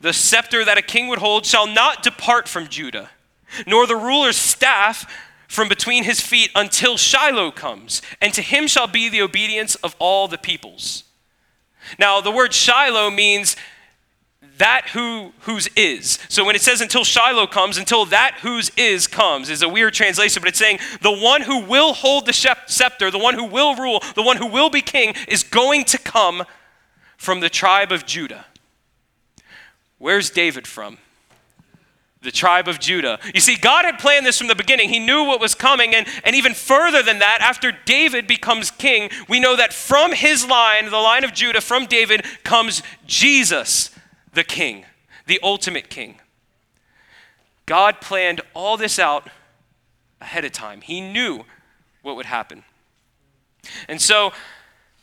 the 0.00 0.14
scepter 0.14 0.64
that 0.64 0.78
a 0.78 0.82
king 0.82 1.08
would 1.08 1.18
hold, 1.18 1.44
shall 1.44 1.66
not 1.66 2.02
depart 2.02 2.48
from 2.48 2.66
Judah, 2.66 3.10
nor 3.66 3.86
the 3.86 3.94
ruler's 3.94 4.38
staff 4.38 5.04
from 5.48 5.68
between 5.68 6.04
his 6.04 6.22
feet 6.22 6.50
until 6.54 6.96
Shiloh 6.96 7.50
comes, 7.50 8.00
and 8.18 8.32
to 8.32 8.40
him 8.40 8.66
shall 8.66 8.86
be 8.86 9.10
the 9.10 9.20
obedience 9.20 9.74
of 9.76 9.94
all 9.98 10.28
the 10.28 10.38
peoples. 10.38 11.04
Now, 11.98 12.22
the 12.22 12.30
word 12.30 12.54
Shiloh 12.54 13.10
means 13.10 13.54
that 14.58 14.88
who 14.90 15.32
whose 15.40 15.68
is. 15.76 16.18
So 16.28 16.44
when 16.44 16.56
it 16.56 16.62
says 16.62 16.80
until 16.80 17.04
Shiloh 17.04 17.46
comes, 17.46 17.76
until 17.78 18.04
that 18.06 18.38
whose 18.40 18.70
is 18.76 19.06
comes, 19.06 19.50
is 19.50 19.62
a 19.62 19.68
weird 19.68 19.94
translation, 19.94 20.40
but 20.40 20.48
it's 20.48 20.58
saying 20.58 20.78
the 21.02 21.12
one 21.12 21.42
who 21.42 21.60
will 21.60 21.92
hold 21.92 22.26
the 22.26 22.32
scepter, 22.32 23.10
the 23.10 23.18
one 23.18 23.34
who 23.34 23.44
will 23.44 23.74
rule, 23.74 24.02
the 24.14 24.22
one 24.22 24.36
who 24.36 24.46
will 24.46 24.70
be 24.70 24.80
king 24.80 25.14
is 25.28 25.42
going 25.42 25.84
to 25.84 25.98
come 25.98 26.44
from 27.16 27.40
the 27.40 27.50
tribe 27.50 27.92
of 27.92 28.06
Judah. 28.06 28.46
Where's 29.98 30.30
David 30.30 30.66
from? 30.66 30.98
The 32.22 32.30
tribe 32.32 32.66
of 32.66 32.80
Judah. 32.80 33.18
You 33.34 33.40
see, 33.40 33.56
God 33.56 33.84
had 33.84 33.98
planned 33.98 34.26
this 34.26 34.38
from 34.38 34.48
the 34.48 34.54
beginning. 34.54 34.88
He 34.88 34.98
knew 34.98 35.24
what 35.24 35.40
was 35.40 35.54
coming. 35.54 35.94
And, 35.94 36.06
and 36.24 36.34
even 36.34 36.54
further 36.54 37.02
than 37.02 37.20
that, 37.20 37.38
after 37.40 37.72
David 37.84 38.26
becomes 38.26 38.70
king, 38.70 39.10
we 39.28 39.38
know 39.38 39.54
that 39.54 39.72
from 39.72 40.12
his 40.12 40.46
line, 40.46 40.86
the 40.86 40.96
line 40.96 41.24
of 41.24 41.32
Judah, 41.32 41.60
from 41.60 41.86
David, 41.86 42.24
comes 42.42 42.82
Jesus 43.06 43.90
the 44.36 44.44
king, 44.44 44.84
the 45.26 45.40
ultimate 45.42 45.88
king. 45.88 46.20
God 47.64 48.00
planned 48.00 48.42
all 48.54 48.76
this 48.76 48.98
out 48.98 49.28
ahead 50.20 50.44
of 50.44 50.52
time. 50.52 50.82
He 50.82 51.00
knew 51.00 51.44
what 52.02 52.14
would 52.14 52.26
happen. 52.26 52.62
And 53.88 54.00
so, 54.00 54.32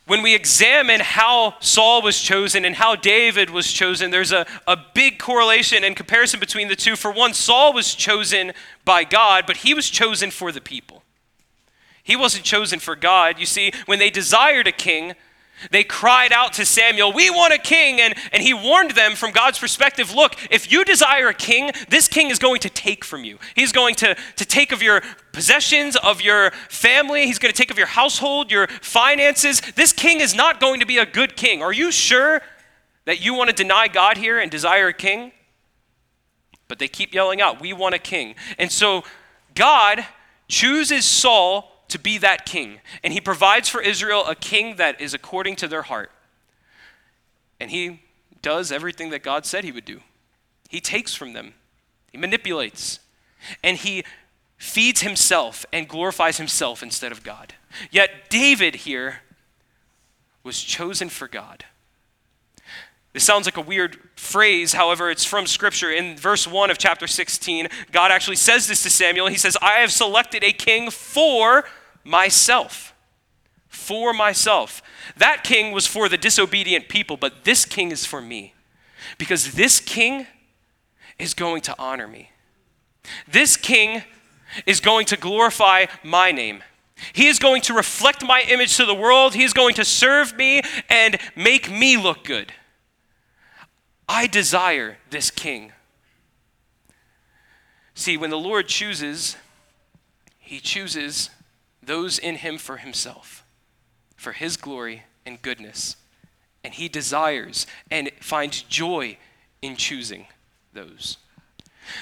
when 0.06 0.22
we 0.22 0.34
examine 0.34 1.00
how 1.00 1.54
Saul 1.60 2.02
was 2.02 2.20
chosen 2.20 2.64
and 2.64 2.76
how 2.76 2.94
David 2.94 3.50
was 3.50 3.72
chosen, 3.72 4.10
there's 4.10 4.32
a, 4.32 4.46
a 4.66 4.76
big 4.94 5.18
correlation 5.18 5.82
and 5.82 5.96
comparison 5.96 6.38
between 6.40 6.68
the 6.68 6.76
two. 6.76 6.94
For 6.94 7.10
one, 7.10 7.34
Saul 7.34 7.72
was 7.72 7.94
chosen 7.94 8.52
by 8.84 9.04
God, 9.04 9.44
but 9.46 9.58
he 9.58 9.74
was 9.74 9.88
chosen 9.88 10.30
for 10.30 10.52
the 10.52 10.60
people. 10.60 11.02
He 12.02 12.16
wasn't 12.16 12.44
chosen 12.44 12.80
for 12.80 12.94
God. 12.94 13.38
You 13.38 13.46
see, 13.46 13.72
when 13.86 13.98
they 13.98 14.10
desired 14.10 14.66
a 14.66 14.72
king, 14.72 15.14
they 15.70 15.84
cried 15.84 16.32
out 16.32 16.52
to 16.54 16.66
Samuel, 16.66 17.12
We 17.12 17.30
want 17.30 17.52
a 17.52 17.58
king. 17.58 18.00
And, 18.00 18.14
and 18.32 18.42
he 18.42 18.54
warned 18.54 18.92
them 18.92 19.14
from 19.14 19.32
God's 19.32 19.58
perspective 19.58 20.14
look, 20.14 20.34
if 20.50 20.70
you 20.70 20.84
desire 20.84 21.28
a 21.28 21.34
king, 21.34 21.70
this 21.88 22.08
king 22.08 22.30
is 22.30 22.38
going 22.38 22.60
to 22.60 22.68
take 22.68 23.04
from 23.04 23.24
you. 23.24 23.38
He's 23.54 23.72
going 23.72 23.94
to, 23.96 24.14
to 24.36 24.44
take 24.44 24.72
of 24.72 24.82
your 24.82 25.02
possessions, 25.32 25.96
of 25.96 26.20
your 26.20 26.50
family. 26.68 27.26
He's 27.26 27.38
going 27.38 27.52
to 27.52 27.56
take 27.56 27.70
of 27.70 27.78
your 27.78 27.86
household, 27.86 28.50
your 28.50 28.68
finances. 28.68 29.60
This 29.74 29.92
king 29.92 30.20
is 30.20 30.34
not 30.34 30.60
going 30.60 30.80
to 30.80 30.86
be 30.86 30.98
a 30.98 31.06
good 31.06 31.36
king. 31.36 31.62
Are 31.62 31.72
you 31.72 31.90
sure 31.90 32.42
that 33.04 33.24
you 33.24 33.34
want 33.34 33.50
to 33.50 33.56
deny 33.56 33.88
God 33.88 34.16
here 34.16 34.38
and 34.38 34.50
desire 34.50 34.88
a 34.88 34.94
king? 34.94 35.32
But 36.68 36.78
they 36.78 36.88
keep 36.88 37.14
yelling 37.14 37.40
out, 37.40 37.60
We 37.60 37.72
want 37.72 37.94
a 37.94 37.98
king. 37.98 38.34
And 38.58 38.72
so 38.72 39.04
God 39.54 40.04
chooses 40.48 41.04
Saul 41.04 41.73
to 41.94 41.98
be 42.00 42.18
that 42.18 42.44
king. 42.44 42.80
And 43.04 43.12
he 43.12 43.20
provides 43.20 43.68
for 43.68 43.80
Israel 43.80 44.26
a 44.26 44.34
king 44.34 44.76
that 44.76 45.00
is 45.00 45.14
according 45.14 45.54
to 45.56 45.68
their 45.68 45.82
heart. 45.82 46.10
And 47.60 47.70
he 47.70 48.02
does 48.42 48.72
everything 48.72 49.10
that 49.10 49.22
God 49.22 49.46
said 49.46 49.62
he 49.62 49.70
would 49.70 49.84
do. 49.84 50.00
He 50.68 50.80
takes 50.80 51.14
from 51.14 51.34
them, 51.34 51.54
he 52.10 52.18
manipulates, 52.18 52.98
and 53.62 53.76
he 53.76 54.02
feeds 54.56 55.02
himself 55.02 55.64
and 55.72 55.86
glorifies 55.86 56.38
himself 56.38 56.82
instead 56.82 57.12
of 57.12 57.22
God. 57.22 57.54
Yet 57.92 58.28
David 58.28 58.74
here 58.74 59.20
was 60.42 60.60
chosen 60.60 61.08
for 61.08 61.28
God. 61.28 61.64
This 63.12 63.22
sounds 63.22 63.46
like 63.46 63.56
a 63.56 63.60
weird 63.60 63.98
phrase, 64.16 64.72
however, 64.72 65.08
it's 65.12 65.24
from 65.24 65.46
Scripture. 65.46 65.92
In 65.92 66.16
verse 66.16 66.48
1 66.48 66.72
of 66.72 66.78
chapter 66.78 67.06
16, 67.06 67.68
God 67.92 68.10
actually 68.10 68.34
says 68.34 68.66
this 68.66 68.82
to 68.82 68.90
Samuel. 68.90 69.28
He 69.28 69.36
says, 69.36 69.56
I 69.62 69.74
have 69.74 69.92
selected 69.92 70.42
a 70.42 70.50
king 70.50 70.90
for 70.90 71.64
myself. 72.04 72.94
For 73.68 74.12
myself. 74.12 74.82
That 75.16 75.42
king 75.42 75.72
was 75.72 75.86
for 75.86 76.08
the 76.08 76.16
disobedient 76.16 76.88
people, 76.88 77.16
but 77.16 77.44
this 77.44 77.64
king 77.64 77.90
is 77.90 78.06
for 78.06 78.20
me. 78.20 78.54
Because 79.18 79.54
this 79.54 79.80
king 79.80 80.26
is 81.18 81.34
going 81.34 81.62
to 81.62 81.74
honor 81.78 82.06
me. 82.06 82.30
This 83.28 83.56
king 83.56 84.02
is 84.66 84.80
going 84.80 85.06
to 85.06 85.16
glorify 85.16 85.86
my 86.02 86.30
name. 86.30 86.62
He 87.12 87.26
is 87.26 87.38
going 87.38 87.62
to 87.62 87.74
reflect 87.74 88.24
my 88.24 88.42
image 88.48 88.76
to 88.76 88.86
the 88.86 88.94
world. 88.94 89.34
He 89.34 89.44
is 89.44 89.52
going 89.52 89.74
to 89.74 89.84
serve 89.84 90.36
me 90.36 90.62
and 90.88 91.18
make 91.36 91.70
me 91.70 91.96
look 91.96 92.24
good. 92.24 92.52
I 94.08 94.26
desire 94.26 94.98
this 95.10 95.30
king. 95.30 95.72
See, 97.94 98.16
when 98.16 98.30
the 98.30 98.38
Lord 98.38 98.68
chooses, 98.68 99.36
he 100.38 100.60
chooses 100.60 101.30
those 101.86 102.18
in 102.18 102.36
him 102.36 102.58
for 102.58 102.78
himself, 102.78 103.44
for 104.16 104.32
his 104.32 104.56
glory 104.56 105.04
and 105.24 105.40
goodness. 105.40 105.96
And 106.62 106.74
he 106.74 106.88
desires 106.88 107.66
and 107.90 108.10
finds 108.20 108.62
joy 108.62 109.18
in 109.60 109.76
choosing 109.76 110.26
those. 110.72 111.18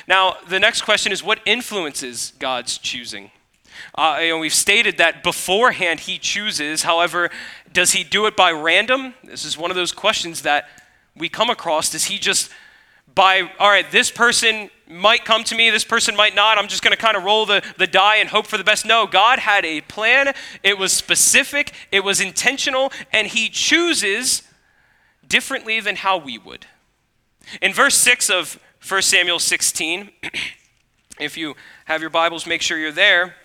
Now, 0.07 0.37
the 0.49 0.61
next 0.61 0.83
question 0.83 1.13
is 1.13 1.23
what 1.23 1.41
influences 1.45 2.33
God's 2.39 2.79
choosing? 2.79 3.31
Uh, 3.95 4.19
you 4.23 4.29
know, 4.29 4.39
we've 4.39 4.53
stated 4.53 4.99
that 4.99 5.23
beforehand 5.23 6.01
he 6.01 6.19
chooses. 6.19 6.83
However, 6.83 7.31
does 7.73 7.93
he 7.93 8.05
do 8.05 8.27
it 8.27 8.37
by 8.37 8.53
random? 8.53 9.15
This 9.25 9.45
is 9.45 9.59
one 9.59 9.71
of 9.71 9.77
those 9.77 9.93
questions 9.93 10.43
that 10.43 10.69
we 11.17 11.29
come 11.29 11.51
across. 11.51 11.91
Does 11.91 12.05
he 12.05 12.19
just 12.19 12.51
by, 13.15 13.51
all 13.59 13.69
right, 13.69 13.91
this 13.91 14.11
person 14.11 14.71
might 14.89 15.25
come 15.25 15.45
to 15.45 15.55
me, 15.55 15.71
this 15.71 15.85
person 15.85 16.15
might 16.17 16.35
not. 16.35 16.59
I'm 16.59 16.69
just 16.69 16.83
going 16.83 16.95
to 16.95 17.01
kind 17.01 17.17
of 17.17 17.25
roll 17.25 17.47
the, 17.47 17.63
the 17.79 17.87
die 17.87 18.17
and 18.17 18.29
hope 18.29 18.47
for 18.47 18.59
the 18.59 18.65
best. 18.65 18.85
No, 18.85 19.07
God 19.07 19.39
had 19.39 19.65
a 19.65 19.81
plan. 19.83 20.35
It 20.63 20.79
was 20.79 20.93
specific, 20.93 21.73
it 21.91 22.05
was 22.05 22.21
intentional, 22.21 22.93
and 23.13 23.27
He 23.29 23.49
chooses 23.49 24.43
differently 25.27 25.81
than 25.81 25.97
how 25.97 26.19
we 26.19 26.39
would. 26.39 26.67
In 27.61 27.73
verse 27.73 27.95
6 27.97 28.31
of 28.31 28.59
1 28.87 29.03
Samuel 29.03 29.39
16. 29.39 30.11
if 31.21 31.37
you 31.37 31.55
have 31.85 32.01
your 32.01 32.11
Bibles, 32.11 32.47
make 32.47 32.63
sure 32.63 32.77
you're 32.77 32.91
there. 32.91 33.37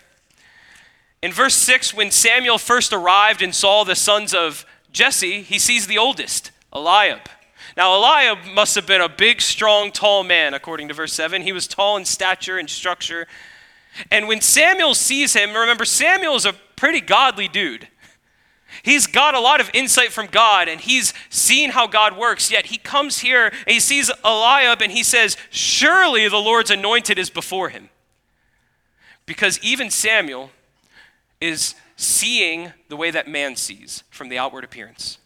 In 1.22 1.32
verse 1.32 1.54
6, 1.54 1.94
when 1.94 2.10
Samuel 2.10 2.58
first 2.58 2.92
arrived 2.92 3.40
and 3.40 3.54
saw 3.54 3.84
the 3.84 3.94
sons 3.94 4.34
of 4.34 4.66
Jesse, 4.92 5.42
he 5.42 5.58
sees 5.58 5.86
the 5.86 5.98
oldest, 5.98 6.50
Eliab. 6.72 7.20
Now, 7.76 7.94
Eliab 7.94 8.44
must 8.54 8.74
have 8.74 8.86
been 8.86 9.00
a 9.00 9.08
big, 9.08 9.40
strong, 9.40 9.92
tall 9.92 10.24
man, 10.24 10.54
according 10.54 10.88
to 10.88 10.94
verse 10.94 11.12
7. 11.12 11.42
He 11.42 11.52
was 11.52 11.66
tall 11.66 11.96
in 11.96 12.04
stature 12.04 12.58
and 12.58 12.68
structure. 12.68 13.26
And 14.10 14.28
when 14.28 14.40
Samuel 14.40 14.94
sees 14.94 15.34
him, 15.34 15.54
remember, 15.54 15.84
Samuel 15.84 16.36
is 16.36 16.46
a 16.46 16.54
pretty 16.76 17.00
godly 17.00 17.48
dude. 17.48 17.88
He's 18.82 19.06
got 19.06 19.34
a 19.34 19.40
lot 19.40 19.60
of 19.60 19.70
insight 19.72 20.12
from 20.12 20.26
God 20.26 20.68
and 20.68 20.80
he's 20.80 21.14
seen 21.30 21.70
how 21.70 21.86
God 21.86 22.16
works, 22.16 22.50
yet 22.50 22.66
he 22.66 22.76
comes 22.76 23.20
here 23.20 23.46
and 23.46 23.74
he 23.74 23.80
sees 23.80 24.10
Eliab 24.24 24.82
and 24.82 24.92
he 24.92 25.02
says, 25.02 25.36
Surely 25.50 26.28
the 26.28 26.36
Lord's 26.36 26.70
anointed 26.70 27.18
is 27.18 27.30
before 27.30 27.70
him. 27.70 27.88
Because 29.26 29.58
even 29.62 29.90
Samuel 29.90 30.50
is 31.40 31.74
seeing 31.96 32.72
the 32.88 32.96
way 32.96 33.10
that 33.10 33.26
man 33.26 33.56
sees 33.56 34.04
from 34.10 34.28
the 34.28 34.38
outward 34.38 34.64
appearance. 34.64 35.18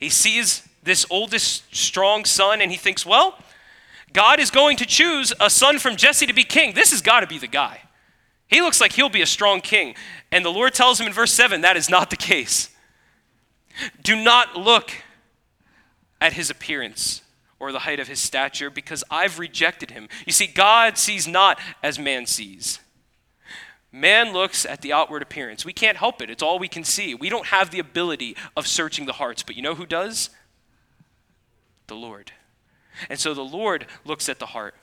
He 0.00 0.08
sees 0.08 0.66
this 0.84 1.06
oldest, 1.10 1.74
strong 1.74 2.24
son 2.24 2.60
and 2.60 2.70
he 2.70 2.76
thinks, 2.76 3.04
Well, 3.04 3.38
God 4.12 4.38
is 4.38 4.50
going 4.50 4.76
to 4.76 4.86
choose 4.86 5.32
a 5.40 5.50
son 5.50 5.78
from 5.78 5.96
Jesse 5.96 6.26
to 6.26 6.32
be 6.32 6.44
king. 6.44 6.74
This 6.74 6.92
has 6.92 7.00
got 7.00 7.20
to 7.20 7.26
be 7.26 7.38
the 7.38 7.48
guy. 7.48 7.80
He 8.46 8.60
looks 8.60 8.80
like 8.80 8.92
he'll 8.92 9.08
be 9.08 9.22
a 9.22 9.26
strong 9.26 9.60
king. 9.60 9.94
And 10.30 10.44
the 10.44 10.50
Lord 10.50 10.74
tells 10.74 11.00
him 11.00 11.06
in 11.06 11.12
verse 11.12 11.32
7 11.32 11.62
that 11.62 11.76
is 11.76 11.90
not 11.90 12.10
the 12.10 12.16
case. 12.16 12.70
Do 14.02 14.22
not 14.22 14.56
look 14.56 14.92
at 16.20 16.34
his 16.34 16.50
appearance 16.50 17.22
or 17.58 17.72
the 17.72 17.80
height 17.80 17.98
of 17.98 18.08
his 18.08 18.20
stature 18.20 18.70
because 18.70 19.02
I've 19.10 19.38
rejected 19.38 19.90
him. 19.90 20.08
You 20.26 20.32
see, 20.32 20.46
God 20.46 20.96
sees 20.96 21.26
not 21.26 21.58
as 21.82 21.98
man 21.98 22.26
sees. 22.26 22.78
Man 23.90 24.32
looks 24.32 24.66
at 24.66 24.80
the 24.82 24.92
outward 24.92 25.22
appearance. 25.22 25.64
We 25.64 25.72
can't 25.72 25.96
help 25.96 26.20
it, 26.20 26.30
it's 26.30 26.42
all 26.42 26.58
we 26.58 26.68
can 26.68 26.84
see. 26.84 27.14
We 27.14 27.28
don't 27.28 27.46
have 27.46 27.70
the 27.70 27.78
ability 27.78 28.36
of 28.56 28.66
searching 28.66 29.06
the 29.06 29.12
hearts, 29.14 29.42
but 29.42 29.56
you 29.56 29.62
know 29.62 29.74
who 29.74 29.86
does? 29.86 30.30
The 31.86 31.96
Lord. 31.96 32.32
And 33.08 33.18
so 33.18 33.34
the 33.34 33.42
Lord 33.42 33.86
looks 34.04 34.28
at 34.28 34.38
the 34.38 34.46
heart. 34.46 34.74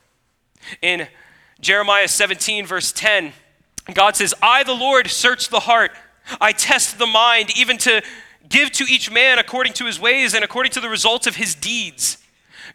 In 0.82 1.08
Jeremiah 1.60 2.08
17, 2.08 2.66
verse 2.66 2.92
10, 2.92 3.34
God 3.94 4.16
says, 4.16 4.34
I, 4.42 4.64
the 4.64 4.74
Lord, 4.74 5.10
search 5.10 5.50
the 5.50 5.62
heart. 5.62 5.92
I 6.40 6.52
test 6.52 7.00
the 7.00 7.08
mind, 7.08 7.52
even 7.58 7.78
to 7.80 8.02
give 8.48 8.72
to 8.74 8.84
each 8.84 9.12
man 9.12 9.40
according 9.40 9.74
to 9.74 9.86
his 9.86 10.00
ways 10.00 10.34
and 10.34 10.44
according 10.44 10.72
to 10.74 10.80
the 10.80 10.90
results 10.90 11.26
of 11.26 11.36
his 11.36 11.56
deeds. 11.56 12.18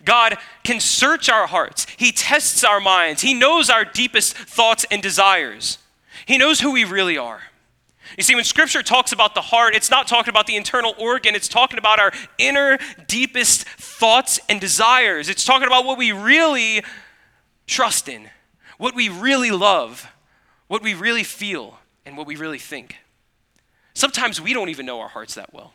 God 0.05 0.37
can 0.65 0.81
search 0.81 1.29
our 1.29 1.47
hearts. 1.47 1.87
He 1.97 2.13
tests 2.13 2.65
our 2.65 2.81
minds. 2.81 3.23
He 3.23 3.35
knows 3.35 3.71
our 3.71 3.85
deepest 3.85 4.37
thoughts 4.37 4.85
and 4.91 5.03
desires. 5.03 5.79
He 6.27 6.39
knows 6.39 6.61
who 6.61 6.73
we 6.73 6.85
really 6.85 7.19
are. 7.19 7.43
You 8.17 8.23
see, 8.23 8.35
when 8.35 8.45
scripture 8.45 8.83
talks 8.83 9.13
about 9.13 9.35
the 9.35 9.43
heart, 9.43 9.75
it's 9.75 9.91
not 9.91 10.09
talking 10.09 10.31
about 10.31 10.47
the 10.47 10.57
internal 10.57 10.95
organ, 10.99 11.35
it's 11.35 11.49
talking 11.49 11.79
about 11.79 12.01
our 12.01 12.13
inner, 12.39 12.79
deepest 13.07 13.65
thoughts 13.65 14.41
and 14.49 14.61
desires. 14.61 15.29
It's 15.29 15.45
talking 15.45 15.67
about 15.67 15.85
what 15.85 15.99
we 15.99 16.13
really 16.13 16.83
trust 17.67 18.09
in, 18.09 18.31
what 18.79 18.95
we 18.95 19.09
really 19.09 19.51
love, 19.51 20.11
what 20.67 20.83
we 20.83 20.95
really 20.95 21.25
feel, 21.25 21.79
and 22.07 22.17
what 22.17 22.27
we 22.27 22.37
really 22.37 22.59
think. 22.59 22.97
Sometimes 23.93 24.41
we 24.41 24.53
don't 24.53 24.71
even 24.71 24.87
know 24.87 25.01
our 25.01 25.09
hearts 25.09 25.35
that 25.35 25.53
well. 25.53 25.73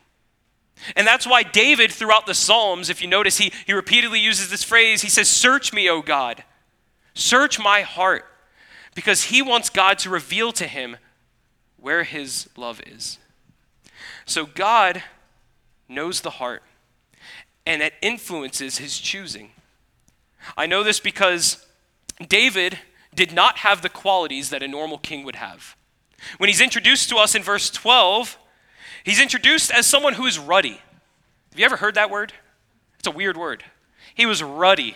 And 0.96 1.06
that's 1.06 1.28
why 1.28 1.44
David, 1.44 1.92
throughout 1.92 2.26
the 2.26 2.34
Psalms, 2.34 2.90
if 2.90 3.02
you 3.02 3.08
notice, 3.08 3.38
he, 3.38 3.52
he 3.68 3.74
repeatedly 3.74 4.20
uses 4.20 4.50
this 4.50 4.64
phrase. 4.64 5.02
He 5.02 5.10
says, 5.10 5.28
Search 5.28 5.74
me, 5.74 5.90
O 5.90 6.02
God. 6.02 6.44
Search 7.14 7.60
my 7.60 7.82
heart. 7.82 8.26
Because 8.96 9.26
he 9.26 9.42
wants 9.42 9.70
God 9.70 10.00
to 10.00 10.10
reveal 10.10 10.52
to 10.54 10.68
him 10.68 10.98
where 11.82 12.04
his 12.04 12.48
love 12.56 12.82
is. 12.88 13.18
So 14.26 14.46
God 14.46 15.04
knows 15.90 16.22
the 16.22 16.30
heart, 16.30 16.64
and 17.66 17.82
it 17.82 17.94
influences 18.02 18.78
his 18.78 18.98
choosing. 18.98 19.52
I 20.56 20.68
know 20.68 20.84
this 20.84 21.00
because 21.00 21.66
David 22.28 22.80
did 23.14 23.34
not 23.34 23.58
have 23.60 23.82
the 23.82 23.90
qualities 23.90 24.50
that 24.52 24.64
a 24.64 24.68
normal 24.68 24.98
king 24.98 25.26
would 25.26 25.36
have. 25.36 25.76
When 26.38 26.48
he's 26.48 26.62
introduced 26.62 27.10
to 27.10 27.18
us 27.18 27.36
in 27.36 27.44
verse 27.44 27.70
12, 27.70 28.38
he's 29.04 29.22
introduced 29.22 29.72
as 29.72 29.88
someone 29.88 30.14
who 30.14 30.28
is 30.28 30.40
ruddy. 30.40 30.80
Have 31.50 31.60
you 31.60 31.66
ever 31.66 31.78
heard 31.78 31.96
that 31.96 32.10
word? 32.10 32.32
It's 33.00 33.08
a 33.08 33.12
weird 33.12 33.36
word. 33.36 33.64
He 34.14 34.26
was 34.26 34.44
ruddy. 34.44 34.96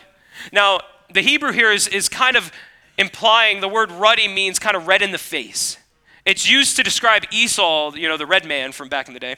Now, 0.54 0.80
the 1.12 1.22
Hebrew 1.22 1.52
here 1.52 1.72
is, 1.72 1.88
is 1.88 2.08
kind 2.08 2.38
of 2.38 2.52
implying 2.98 3.60
the 3.60 3.68
word 3.68 3.92
ruddy 3.92 4.28
means 4.28 4.60
kind 4.60 4.76
of 4.76 4.88
red 4.88 5.02
in 5.02 5.12
the 5.12 5.18
face. 5.18 5.78
It's 6.26 6.50
used 6.50 6.76
to 6.78 6.84
describe 6.84 7.24
Esau, 7.32 7.94
you 7.94 8.08
know, 8.08 8.18
the 8.18 8.26
red 8.26 8.46
man 8.46 8.72
from 8.72 8.90
back 8.90 9.08
in 9.08 9.14
the 9.14 9.20
day. 9.20 9.36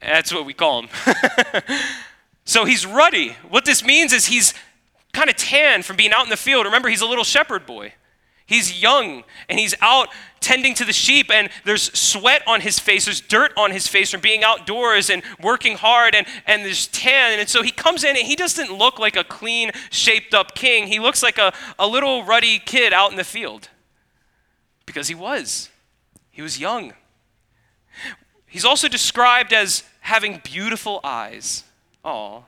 That's 0.00 0.32
what 0.32 0.46
we 0.46 0.54
call 0.54 0.82
him. 0.82 0.88
so 2.44 2.64
he's 2.64 2.86
ruddy. 2.86 3.36
What 3.48 3.64
this 3.64 3.84
means 3.84 4.12
is 4.12 4.26
he's 4.26 4.54
kind 5.12 5.28
of 5.28 5.36
tan 5.36 5.82
from 5.82 5.96
being 5.96 6.12
out 6.12 6.24
in 6.24 6.30
the 6.30 6.36
field. 6.36 6.66
Remember, 6.66 6.88
he's 6.88 7.00
a 7.00 7.06
little 7.06 7.24
shepherd 7.24 7.66
boy. 7.66 7.94
He's 8.46 8.80
young 8.80 9.24
and 9.48 9.58
he's 9.58 9.74
out 9.80 10.08
tending 10.40 10.74
to 10.74 10.84
the 10.84 10.92
sheep, 10.92 11.30
and 11.30 11.48
there's 11.64 11.90
sweat 11.98 12.42
on 12.46 12.60
his 12.60 12.78
face, 12.78 13.06
there's 13.06 13.22
dirt 13.22 13.50
on 13.56 13.70
his 13.70 13.88
face 13.88 14.10
from 14.10 14.20
being 14.20 14.44
outdoors 14.44 15.08
and 15.08 15.22
working 15.40 15.74
hard, 15.74 16.14
and, 16.14 16.26
and 16.46 16.62
there's 16.62 16.86
tan. 16.88 17.40
And 17.40 17.48
so 17.48 17.62
he 17.62 17.70
comes 17.70 18.04
in 18.04 18.14
and 18.14 18.26
he 18.26 18.36
doesn't 18.36 18.70
look 18.70 18.98
like 18.98 19.16
a 19.16 19.24
clean, 19.24 19.70
shaped 19.90 20.34
up 20.34 20.54
king. 20.54 20.86
He 20.86 21.00
looks 21.00 21.22
like 21.22 21.38
a, 21.38 21.54
a 21.78 21.88
little 21.88 22.24
ruddy 22.24 22.58
kid 22.58 22.92
out 22.92 23.10
in 23.10 23.16
the 23.16 23.24
field 23.24 23.70
because 24.86 25.08
he 25.08 25.14
was. 25.14 25.70
He 26.30 26.42
was 26.42 26.58
young. 26.58 26.92
He's 28.46 28.64
also 28.64 28.88
described 28.88 29.52
as 29.52 29.84
having 30.00 30.40
beautiful 30.44 31.00
eyes. 31.02 31.64
Aw 32.04 32.42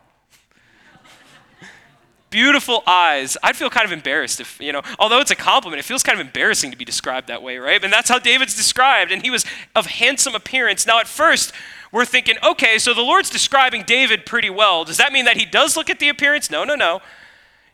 beautiful 2.37 2.83
eyes. 2.87 3.39
I'd 3.43 3.57
feel 3.57 3.71
kind 3.71 3.87
of 3.87 3.93
embarrassed 3.93 4.41
if, 4.41 4.61
you 4.61 4.71
know, 4.71 4.83
although 4.99 5.21
it's 5.21 5.31
a 5.31 5.37
compliment, 5.37 5.81
it 5.81 5.85
feels 5.85 6.03
kind 6.03 6.21
of 6.21 6.27
embarrassing 6.27 6.71
to 6.71 6.77
be 6.77 6.85
described 6.85 7.29
that 7.29 7.43
way, 7.43 7.57
right? 7.57 7.83
And 7.83 7.91
that's 7.91 8.11
how 8.11 8.19
David's 8.19 8.55
described. 8.55 9.11
And 9.11 9.23
he 9.23 9.31
was 9.31 9.47
of 9.75 9.87
handsome 9.87 10.35
appearance. 10.35 10.87
Now, 10.87 11.01
at 11.01 11.07
first, 11.07 11.53
we're 11.93 12.05
thinking, 12.05 12.37
okay, 12.45 12.79
so 12.79 12.93
the 12.93 13.01
Lord's 13.01 13.31
describing 13.31 13.85
David 13.85 14.27
pretty 14.27 14.51
well. 14.51 14.85
Does 14.85 14.99
that 14.99 15.13
mean 15.13 15.25
that 15.25 15.39
he 15.39 15.47
does 15.47 15.79
look 15.79 15.89
at 15.89 15.99
the 15.99 16.11
appearance? 16.11 16.51
No, 16.51 16.63
no, 16.65 16.75
no. 16.75 17.01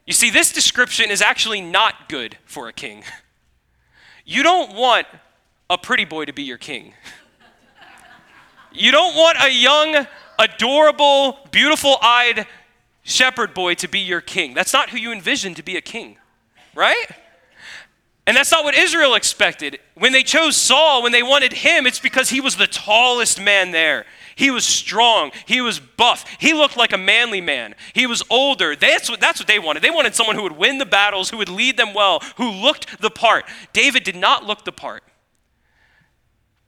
You 0.07 0.13
see, 0.13 0.31
this 0.31 0.53
description 0.53 1.11
is 1.11 1.21
actually 1.21 1.61
not 1.61 2.09
good 2.09 2.39
for 2.45 2.69
a 2.69 2.73
king. 2.73 3.03
You 4.25 4.43
don't 4.43 4.75
want 4.75 5.07
a 5.69 5.79
pretty 5.79 6.05
boy 6.05 6.27
to 6.27 6.33
be 6.33 6.43
your 6.43 6.59
king. 6.59 6.95
You 8.73 8.91
don't 8.91 9.15
want 9.15 9.39
a 9.43 9.51
young, 9.51 10.07
adorable, 10.39 11.39
beautiful 11.51 11.99
eyed 12.01 12.47
shepherd 13.03 13.53
boy 13.53 13.75
to 13.75 13.89
be 13.89 14.01
your 14.01 14.21
king. 14.21 14.55
That's 14.55 14.73
not 14.73 14.91
who 14.91 14.99
you 14.99 15.13
envisioned 15.13 15.57
to 15.57 15.63
be 15.63 15.77
a 15.77 15.81
king, 15.81 16.17
right? 16.75 17.07
And 18.27 18.37
that's 18.37 18.53
not 18.53 18.65
what 18.65 18.75
Israel 18.75 19.15
expected. 19.15 19.79
When 19.95 20.13
they 20.13 20.23
chose 20.23 20.57
Saul, 20.57 21.03
when 21.03 21.13
they 21.13 21.23
wanted 21.23 21.53
him, 21.53 21.87
it's 21.87 21.99
because 21.99 22.31
he 22.31 22.41
was 22.41 22.57
the 22.57 22.69
tallest 22.69 23.41
man 23.41 23.73
there. 23.73 24.07
He 24.35 24.51
was 24.51 24.65
strong. 24.65 25.33
He 25.47 25.61
was 25.61 25.79
buff. 25.79 26.25
He 26.39 26.53
looked 26.53 26.77
like 26.77 26.93
a 26.93 26.99
manly 26.99 27.41
man. 27.41 27.75
He 27.93 28.07
was 28.07 28.23
older. 28.31 28.75
That's 28.75 29.11
what, 29.11 29.21
that's 29.21 29.41
what 29.41 29.49
they 29.49 29.59
wanted. 29.59 29.83
They 29.83 29.91
wanted 29.91 30.15
someone 30.15 30.37
who 30.37 30.43
would 30.43 30.57
win 30.57 30.79
the 30.79 30.87
battles, 30.87 31.31
who 31.31 31.37
would 31.39 31.49
lead 31.49 31.77
them 31.77 31.95
well, 31.95 32.21
who 32.37 32.51
looked 32.51 33.01
the 33.01 33.11
part. 33.11 33.45
David 33.73 34.05
did 34.05 34.17
not 34.17 34.45
look 34.45 34.65
the 34.65 34.73
part. 34.73 35.03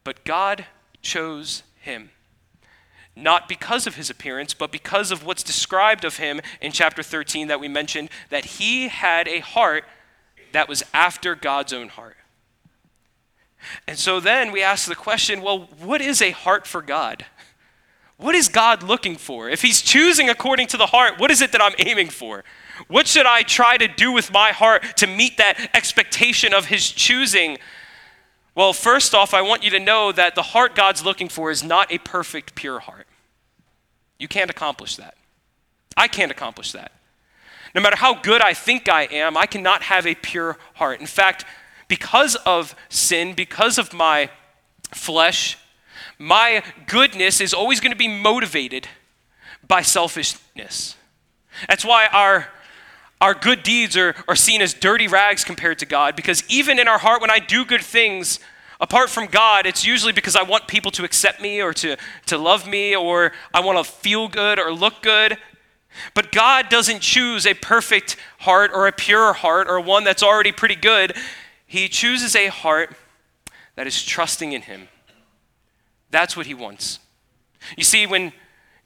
But 0.02 0.24
God 0.24 0.66
chose 1.02 1.62
him 1.80 2.10
not 3.16 3.48
because 3.48 3.86
of 3.86 3.94
his 3.94 4.10
appearance, 4.10 4.54
but 4.54 4.72
because 4.72 5.10
of 5.10 5.24
what's 5.24 5.42
described 5.42 6.04
of 6.04 6.16
him 6.16 6.40
in 6.60 6.72
chapter 6.72 7.02
13 7.02 7.48
that 7.48 7.60
we 7.60 7.68
mentioned, 7.68 8.10
that 8.30 8.44
he 8.44 8.88
had 8.88 9.28
a 9.28 9.38
heart 9.40 9.84
that 10.52 10.68
was 10.68 10.82
after 10.92 11.34
God's 11.34 11.72
own 11.72 11.88
heart. 11.88 12.16
And 13.86 13.98
so 13.98 14.20
then 14.20 14.52
we 14.52 14.62
ask 14.62 14.88
the 14.88 14.94
question 14.94 15.42
well, 15.42 15.68
what 15.80 16.00
is 16.00 16.20
a 16.20 16.32
heart 16.32 16.66
for 16.66 16.82
God? 16.82 17.24
What 18.16 18.34
is 18.34 18.48
God 18.48 18.82
looking 18.82 19.16
for? 19.16 19.48
If 19.48 19.62
he's 19.62 19.82
choosing 19.82 20.28
according 20.28 20.68
to 20.68 20.76
the 20.76 20.86
heart, 20.86 21.18
what 21.18 21.30
is 21.30 21.42
it 21.42 21.52
that 21.52 21.62
I'm 21.62 21.74
aiming 21.78 22.10
for? 22.10 22.44
What 22.88 23.06
should 23.06 23.26
I 23.26 23.42
try 23.42 23.76
to 23.76 23.88
do 23.88 24.12
with 24.12 24.32
my 24.32 24.50
heart 24.50 24.96
to 24.98 25.06
meet 25.06 25.36
that 25.38 25.70
expectation 25.74 26.54
of 26.54 26.66
his 26.66 26.90
choosing? 26.90 27.58
Well, 28.54 28.72
first 28.72 29.14
off, 29.14 29.34
I 29.34 29.42
want 29.42 29.64
you 29.64 29.70
to 29.70 29.80
know 29.80 30.12
that 30.12 30.34
the 30.34 30.42
heart 30.42 30.74
God's 30.74 31.04
looking 31.04 31.28
for 31.28 31.50
is 31.50 31.64
not 31.64 31.92
a 31.92 31.98
perfect, 31.98 32.54
pure 32.54 32.80
heart. 32.80 33.06
You 34.18 34.28
can't 34.28 34.50
accomplish 34.50 34.96
that. 34.96 35.16
I 35.96 36.08
can't 36.08 36.30
accomplish 36.30 36.72
that. 36.72 36.92
No 37.74 37.80
matter 37.80 37.96
how 37.96 38.14
good 38.14 38.40
I 38.40 38.54
think 38.54 38.88
I 38.88 39.02
am, 39.02 39.36
I 39.36 39.46
cannot 39.46 39.82
have 39.82 40.06
a 40.06 40.14
pure 40.14 40.56
heart. 40.74 41.00
In 41.00 41.06
fact, 41.06 41.44
because 41.88 42.36
of 42.46 42.76
sin, 42.88 43.34
because 43.34 43.78
of 43.78 43.92
my 43.92 44.30
flesh, 44.92 45.58
my 46.18 46.62
goodness 46.86 47.40
is 47.40 47.52
always 47.52 47.80
going 47.80 47.92
to 47.92 47.98
be 47.98 48.08
motivated 48.08 48.88
by 49.66 49.82
selfishness. 49.82 50.96
That's 51.68 51.84
why 51.84 52.06
our, 52.06 52.48
our 53.20 53.34
good 53.34 53.62
deeds 53.62 53.96
are, 53.96 54.14
are 54.28 54.36
seen 54.36 54.62
as 54.62 54.74
dirty 54.74 55.08
rags 55.08 55.44
compared 55.44 55.78
to 55.80 55.86
God 55.86 56.16
because 56.16 56.42
even 56.48 56.78
in 56.78 56.88
our 56.88 56.98
heart, 56.98 57.20
when 57.20 57.30
I 57.30 57.38
do 57.38 57.64
good 57.64 57.82
things, 57.82 58.40
apart 58.80 59.10
from 59.10 59.26
God, 59.26 59.66
it's 59.66 59.84
usually 59.84 60.12
because 60.12 60.36
I 60.36 60.42
want 60.42 60.68
people 60.68 60.90
to 60.92 61.04
accept 61.04 61.40
me 61.40 61.62
or 61.62 61.72
to, 61.74 61.96
to 62.26 62.38
love 62.38 62.66
me 62.66 62.94
or 62.94 63.32
I 63.52 63.60
want 63.60 63.84
to 63.84 63.90
feel 63.90 64.28
good 64.28 64.58
or 64.58 64.72
look 64.72 65.02
good. 65.02 65.38
But 66.12 66.32
God 66.32 66.68
doesn't 66.68 67.00
choose 67.00 67.46
a 67.46 67.54
perfect 67.54 68.16
heart 68.40 68.72
or 68.74 68.86
a 68.86 68.92
pure 68.92 69.32
heart 69.32 69.68
or 69.68 69.80
one 69.80 70.04
that's 70.04 70.22
already 70.22 70.52
pretty 70.52 70.74
good. 70.74 71.16
He 71.66 71.88
chooses 71.88 72.34
a 72.34 72.48
heart 72.48 72.96
that 73.76 73.86
is 73.86 74.02
trusting 74.04 74.52
in 74.52 74.62
Him. 74.62 74.88
That's 76.10 76.36
what 76.36 76.46
He 76.46 76.54
wants. 76.54 76.98
You 77.76 77.84
see, 77.84 78.06
when 78.06 78.32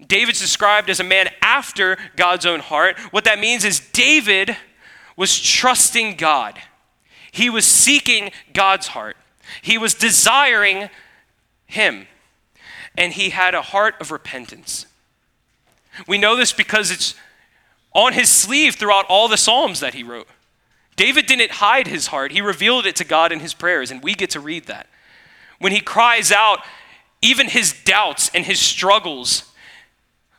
David's 0.07 0.41
described 0.41 0.89
as 0.91 1.01
a 1.01 1.05
man 1.05 1.29
after 1.43 1.99
God's 2.17 2.47
own 2.47 2.61
heart, 2.61 2.99
what 3.11 3.25
that 3.25 3.39
means 3.39 3.65
is 3.65 3.81
David 3.81 4.57
was 5.17 5.39
trusting 5.39 6.17
God. 6.17 6.59
He 7.33 7.51
was 7.51 7.65
seeking 7.65 8.31
God's 8.53 8.89
heart. 8.89 9.17
He 9.63 9.79
was 9.79 9.95
desiring 9.95 10.91
Him. 11.67 12.07
And 12.97 13.13
he 13.13 13.31
had 13.31 13.55
a 13.55 13.63
heart 13.63 13.95
of 14.01 14.11
repentance. 14.11 14.87
We 16.07 16.19
know 16.19 16.37
this 16.37 16.53
because 16.53 16.91
it's 16.91 17.15
on 17.93 18.13
his 18.13 18.29
sleeve 18.29 18.75
throughout 18.75 19.07
all 19.09 19.29
the 19.29 19.37
Psalms 19.37 19.81
that 19.81 19.95
he 19.95 20.03
wrote. 20.03 20.29
David 20.97 21.27
didn't 21.27 21.53
hide 21.53 21.87
his 21.87 22.09
heart, 22.09 22.33
he 22.33 22.41
revealed 22.41 22.87
it 22.87 22.97
to 22.97 23.05
God 23.05 23.33
in 23.33 23.41
his 23.41 23.55
prayers, 23.55 23.91
and 23.91 24.03
we 24.03 24.15
get 24.15 24.31
to 24.31 24.41
read 24.41 24.67
that. 24.67 24.89
When 25.59 25.73
he 25.73 25.81
cries 25.81 26.33
out, 26.33 26.61
even 27.21 27.49
his 27.49 27.75
doubts 27.85 28.31
and 28.35 28.45
his 28.45 28.61
struggles 28.61 29.49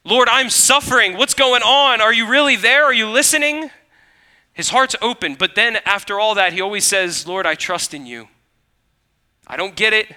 Lord, 0.10 0.30
I'm 0.30 0.50
suffering. 0.50 1.18
What's 1.18 1.34
going 1.34 1.62
on? 1.62 2.02
Are 2.02 2.14
you 2.14 2.28
really 2.28 2.56
there? 2.56 2.86
Are 2.86 2.94
you 2.94 3.10
listening? 3.10 3.70
His 4.54 4.70
heart's 4.70 4.96
open, 5.02 5.36
but 5.36 5.56
then 5.56 5.78
after 5.86 6.20
all 6.20 6.36
that, 6.36 6.54
he 6.54 6.62
always 6.62 6.86
says, 6.86 7.28
Lord, 7.28 7.46
I 7.46 7.56
trust 7.56 7.94
in 7.94 8.06
you. 8.06 8.28
I 9.48 9.56
don't 9.56 9.76
get 9.76 9.94
it. 9.94 10.08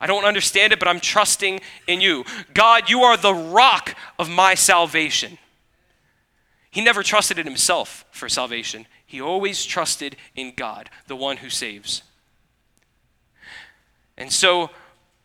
I 0.00 0.06
don't 0.06 0.24
understand 0.24 0.72
it, 0.72 0.78
but 0.78 0.88
I'm 0.88 0.98
trusting 0.98 1.60
in 1.86 2.00
you. 2.00 2.24
God, 2.54 2.90
you 2.90 3.02
are 3.02 3.16
the 3.16 3.34
rock 3.34 3.94
of 4.18 4.28
my 4.28 4.54
salvation. 4.54 5.38
He 6.70 6.80
never 6.80 7.02
trusted 7.02 7.38
in 7.38 7.46
himself 7.46 8.04
for 8.10 8.28
salvation, 8.28 8.86
he 9.04 9.20
always 9.20 9.64
trusted 9.64 10.16
in 10.34 10.54
God, 10.56 10.88
the 11.06 11.16
one 11.16 11.36
who 11.36 11.50
saves. 11.50 12.02
And 14.16 14.32
so, 14.32 14.70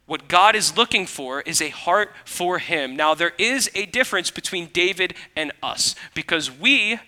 what 0.07 0.27
God 0.27 0.55
is 0.55 0.75
looking 0.75 1.05
for 1.05 1.41
is 1.41 1.61
a 1.61 1.69
heart 1.69 2.11
for 2.25 2.57
Him. 2.59 2.95
Now, 2.95 3.13
there 3.13 3.33
is 3.37 3.69
a 3.75 3.85
difference 3.85 4.31
between 4.31 4.67
David 4.67 5.13
and 5.35 5.51
us 5.61 5.95
because 6.15 6.49
we 6.49 6.99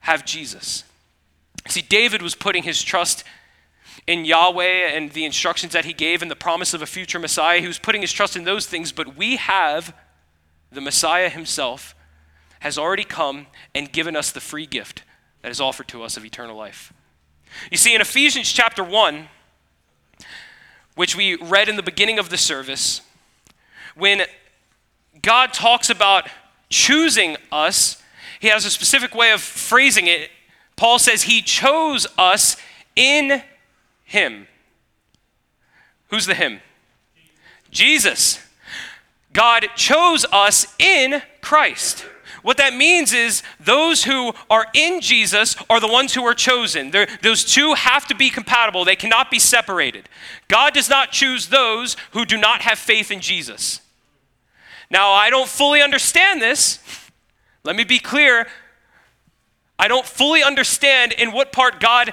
have 0.00 0.24
Jesus. 0.24 0.84
See, 1.68 1.82
David 1.82 2.22
was 2.22 2.34
putting 2.34 2.64
his 2.64 2.82
trust 2.82 3.24
in 4.06 4.24
Yahweh 4.24 4.88
and 4.88 5.12
the 5.12 5.24
instructions 5.24 5.72
that 5.72 5.84
he 5.84 5.92
gave 5.92 6.22
and 6.22 6.30
the 6.30 6.36
promise 6.36 6.74
of 6.74 6.82
a 6.82 6.86
future 6.86 7.20
Messiah. 7.20 7.60
He 7.60 7.68
was 7.68 7.78
putting 7.78 8.00
his 8.00 8.12
trust 8.12 8.36
in 8.36 8.44
those 8.44 8.66
things, 8.66 8.90
but 8.90 9.16
we 9.16 9.36
have 9.36 9.94
the 10.72 10.80
Messiah 10.80 11.28
himself 11.28 11.94
has 12.60 12.78
already 12.78 13.04
come 13.04 13.46
and 13.74 13.92
given 13.92 14.16
us 14.16 14.32
the 14.32 14.40
free 14.40 14.66
gift 14.66 15.04
that 15.42 15.50
is 15.50 15.60
offered 15.60 15.88
to 15.88 16.02
us 16.02 16.16
of 16.16 16.24
eternal 16.24 16.56
life. 16.56 16.92
You 17.70 17.76
see, 17.76 17.94
in 17.94 18.00
Ephesians 18.00 18.50
chapter 18.50 18.82
1, 18.82 19.28
which 21.02 21.16
we 21.16 21.34
read 21.34 21.68
in 21.68 21.74
the 21.74 21.82
beginning 21.82 22.20
of 22.20 22.28
the 22.28 22.38
service, 22.38 23.00
when 23.96 24.22
God 25.20 25.52
talks 25.52 25.90
about 25.90 26.28
choosing 26.68 27.36
us, 27.50 28.00
he 28.38 28.46
has 28.46 28.64
a 28.64 28.70
specific 28.70 29.12
way 29.12 29.32
of 29.32 29.40
phrasing 29.40 30.06
it. 30.06 30.30
Paul 30.76 31.00
says 31.00 31.24
he 31.24 31.42
chose 31.42 32.06
us 32.16 32.56
in 32.94 33.42
him. 34.04 34.46
Who's 36.10 36.26
the 36.26 36.36
him? 36.36 36.60
Jesus. 37.72 38.38
God 39.32 39.70
chose 39.74 40.24
us 40.30 40.72
in 40.78 41.20
Christ. 41.40 42.06
What 42.42 42.56
that 42.56 42.74
means 42.74 43.12
is 43.12 43.42
those 43.60 44.04
who 44.04 44.32
are 44.50 44.66
in 44.74 45.00
Jesus 45.00 45.56
are 45.70 45.78
the 45.78 45.88
ones 45.88 46.12
who 46.12 46.24
are 46.24 46.34
chosen. 46.34 46.90
They're, 46.90 47.06
those 47.22 47.44
two 47.44 47.74
have 47.74 48.06
to 48.08 48.14
be 48.14 48.30
compatible, 48.30 48.84
they 48.84 48.96
cannot 48.96 49.30
be 49.30 49.38
separated. 49.38 50.08
God 50.48 50.74
does 50.74 50.90
not 50.90 51.12
choose 51.12 51.48
those 51.48 51.96
who 52.10 52.24
do 52.24 52.36
not 52.36 52.62
have 52.62 52.78
faith 52.78 53.10
in 53.10 53.20
Jesus. 53.20 53.80
Now, 54.90 55.12
I 55.12 55.30
don't 55.30 55.48
fully 55.48 55.80
understand 55.80 56.42
this. 56.42 56.80
Let 57.64 57.76
me 57.76 57.84
be 57.84 57.98
clear. 57.98 58.46
I 59.78 59.88
don't 59.88 60.04
fully 60.04 60.42
understand 60.42 61.12
in 61.12 61.32
what 61.32 61.52
part 61.52 61.80
God 61.80 62.12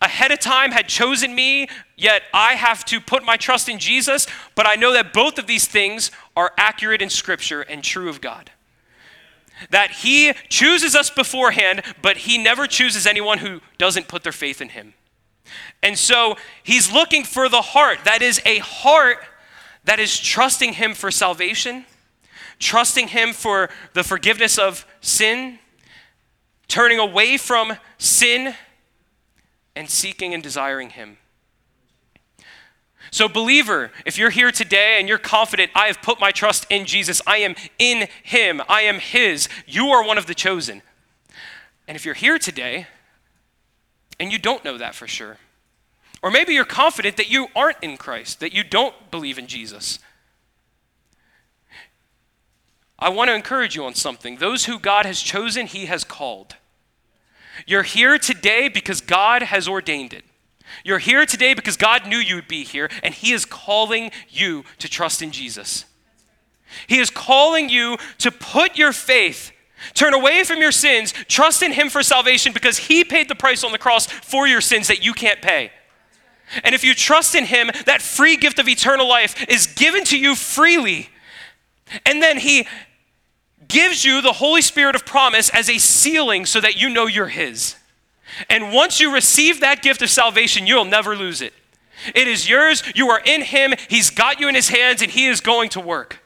ahead 0.00 0.32
of 0.32 0.38
time 0.38 0.72
had 0.72 0.88
chosen 0.88 1.34
me, 1.34 1.68
yet 1.96 2.22
I 2.34 2.54
have 2.54 2.84
to 2.86 3.00
put 3.00 3.24
my 3.24 3.36
trust 3.36 3.68
in 3.68 3.78
Jesus. 3.78 4.26
But 4.54 4.66
I 4.66 4.74
know 4.74 4.92
that 4.92 5.12
both 5.12 5.38
of 5.38 5.46
these 5.46 5.66
things 5.66 6.10
are 6.36 6.52
accurate 6.58 7.00
in 7.00 7.08
Scripture 7.08 7.62
and 7.62 7.82
true 7.82 8.08
of 8.08 8.20
God. 8.20 8.50
That 9.70 9.90
He 9.90 10.32
chooses 10.48 10.94
us 10.94 11.10
beforehand, 11.10 11.82
but 12.00 12.18
He 12.18 12.38
never 12.38 12.66
chooses 12.66 13.06
anyone 13.06 13.38
who 13.38 13.60
doesn't 13.78 14.08
put 14.08 14.22
their 14.22 14.32
faith 14.32 14.60
in 14.60 14.70
Him. 14.70 14.94
And 15.82 15.98
so 15.98 16.36
He's 16.62 16.92
looking 16.92 17.24
for 17.24 17.48
the 17.48 17.62
heart 17.62 18.00
that 18.04 18.22
is 18.22 18.40
a 18.44 18.58
heart 18.58 19.18
that 19.84 19.98
is 19.98 20.18
trusting 20.18 20.74
Him 20.74 20.94
for 20.94 21.10
salvation, 21.10 21.84
trusting 22.58 23.08
Him 23.08 23.32
for 23.32 23.70
the 23.94 24.04
forgiveness 24.04 24.58
of 24.58 24.86
sin, 25.00 25.58
turning 26.68 26.98
away 26.98 27.36
from 27.36 27.74
sin 27.98 28.54
and 29.74 29.88
seeking 29.88 30.34
and 30.34 30.42
desiring 30.42 30.90
Him. 30.90 31.18
So, 33.12 33.28
believer, 33.28 33.92
if 34.06 34.16
you're 34.16 34.30
here 34.30 34.50
today 34.50 34.96
and 34.98 35.06
you're 35.06 35.18
confident, 35.18 35.70
I 35.74 35.88
have 35.88 36.00
put 36.00 36.18
my 36.18 36.32
trust 36.32 36.66
in 36.70 36.86
Jesus, 36.86 37.20
I 37.26 37.36
am 37.38 37.54
in 37.78 38.08
Him, 38.22 38.62
I 38.70 38.82
am 38.82 39.00
His, 39.00 39.50
you 39.66 39.88
are 39.88 40.02
one 40.02 40.16
of 40.16 40.26
the 40.26 40.34
chosen. 40.34 40.80
And 41.86 41.94
if 41.94 42.06
you're 42.06 42.14
here 42.14 42.38
today 42.38 42.86
and 44.18 44.32
you 44.32 44.38
don't 44.38 44.64
know 44.64 44.78
that 44.78 44.94
for 44.94 45.06
sure, 45.06 45.36
or 46.22 46.30
maybe 46.30 46.54
you're 46.54 46.64
confident 46.64 47.18
that 47.18 47.30
you 47.30 47.48
aren't 47.54 47.76
in 47.82 47.98
Christ, 47.98 48.40
that 48.40 48.54
you 48.54 48.64
don't 48.64 48.94
believe 49.10 49.38
in 49.38 49.46
Jesus, 49.46 49.98
I 52.98 53.10
want 53.10 53.28
to 53.28 53.34
encourage 53.34 53.76
you 53.76 53.84
on 53.84 53.94
something. 53.94 54.36
Those 54.36 54.64
who 54.64 54.78
God 54.78 55.04
has 55.04 55.20
chosen, 55.20 55.66
He 55.66 55.84
has 55.84 56.02
called. 56.02 56.56
You're 57.66 57.82
here 57.82 58.16
today 58.16 58.70
because 58.70 59.02
God 59.02 59.42
has 59.42 59.68
ordained 59.68 60.14
it. 60.14 60.24
You're 60.84 60.98
here 60.98 61.26
today 61.26 61.54
because 61.54 61.76
God 61.76 62.06
knew 62.06 62.18
you 62.18 62.36
would 62.36 62.48
be 62.48 62.64
here, 62.64 62.90
and 63.02 63.14
He 63.14 63.32
is 63.32 63.44
calling 63.44 64.10
you 64.28 64.64
to 64.78 64.88
trust 64.88 65.22
in 65.22 65.30
Jesus. 65.30 65.84
He 66.86 66.98
is 66.98 67.10
calling 67.10 67.68
you 67.68 67.96
to 68.18 68.30
put 68.30 68.76
your 68.76 68.92
faith, 68.92 69.52
turn 69.94 70.14
away 70.14 70.44
from 70.44 70.60
your 70.60 70.72
sins, 70.72 71.12
trust 71.28 71.62
in 71.62 71.72
Him 71.72 71.90
for 71.90 72.02
salvation 72.02 72.52
because 72.52 72.78
He 72.78 73.04
paid 73.04 73.28
the 73.28 73.34
price 73.34 73.64
on 73.64 73.72
the 73.72 73.78
cross 73.78 74.06
for 74.06 74.46
your 74.46 74.60
sins 74.60 74.88
that 74.88 75.04
you 75.04 75.12
can't 75.12 75.42
pay. 75.42 75.70
And 76.64 76.74
if 76.74 76.84
you 76.84 76.94
trust 76.94 77.34
in 77.34 77.46
Him, 77.46 77.70
that 77.86 78.02
free 78.02 78.36
gift 78.36 78.58
of 78.58 78.68
eternal 78.68 79.08
life 79.08 79.48
is 79.48 79.66
given 79.66 80.04
to 80.04 80.18
you 80.18 80.34
freely. 80.34 81.08
And 82.04 82.22
then 82.22 82.38
He 82.38 82.66
gives 83.68 84.04
you 84.04 84.20
the 84.20 84.32
Holy 84.32 84.62
Spirit 84.62 84.94
of 84.94 85.06
promise 85.06 85.48
as 85.50 85.68
a 85.70 85.78
sealing 85.78 86.46
so 86.46 86.60
that 86.60 86.76
you 86.76 86.88
know 86.88 87.06
you're 87.06 87.28
His. 87.28 87.76
And 88.48 88.72
once 88.72 89.00
you 89.00 89.12
receive 89.12 89.60
that 89.60 89.82
gift 89.82 90.02
of 90.02 90.10
salvation, 90.10 90.66
you'll 90.66 90.84
never 90.84 91.16
lose 91.16 91.42
it. 91.42 91.52
It 92.14 92.26
is 92.26 92.48
yours. 92.48 92.82
You 92.94 93.10
are 93.10 93.20
in 93.24 93.42
Him. 93.42 93.74
He's 93.88 94.10
got 94.10 94.40
you 94.40 94.48
in 94.48 94.54
His 94.54 94.68
hands, 94.68 95.02
and 95.02 95.10
He 95.10 95.26
is 95.26 95.40
going 95.40 95.70
to 95.70 95.80
work. 95.80 96.20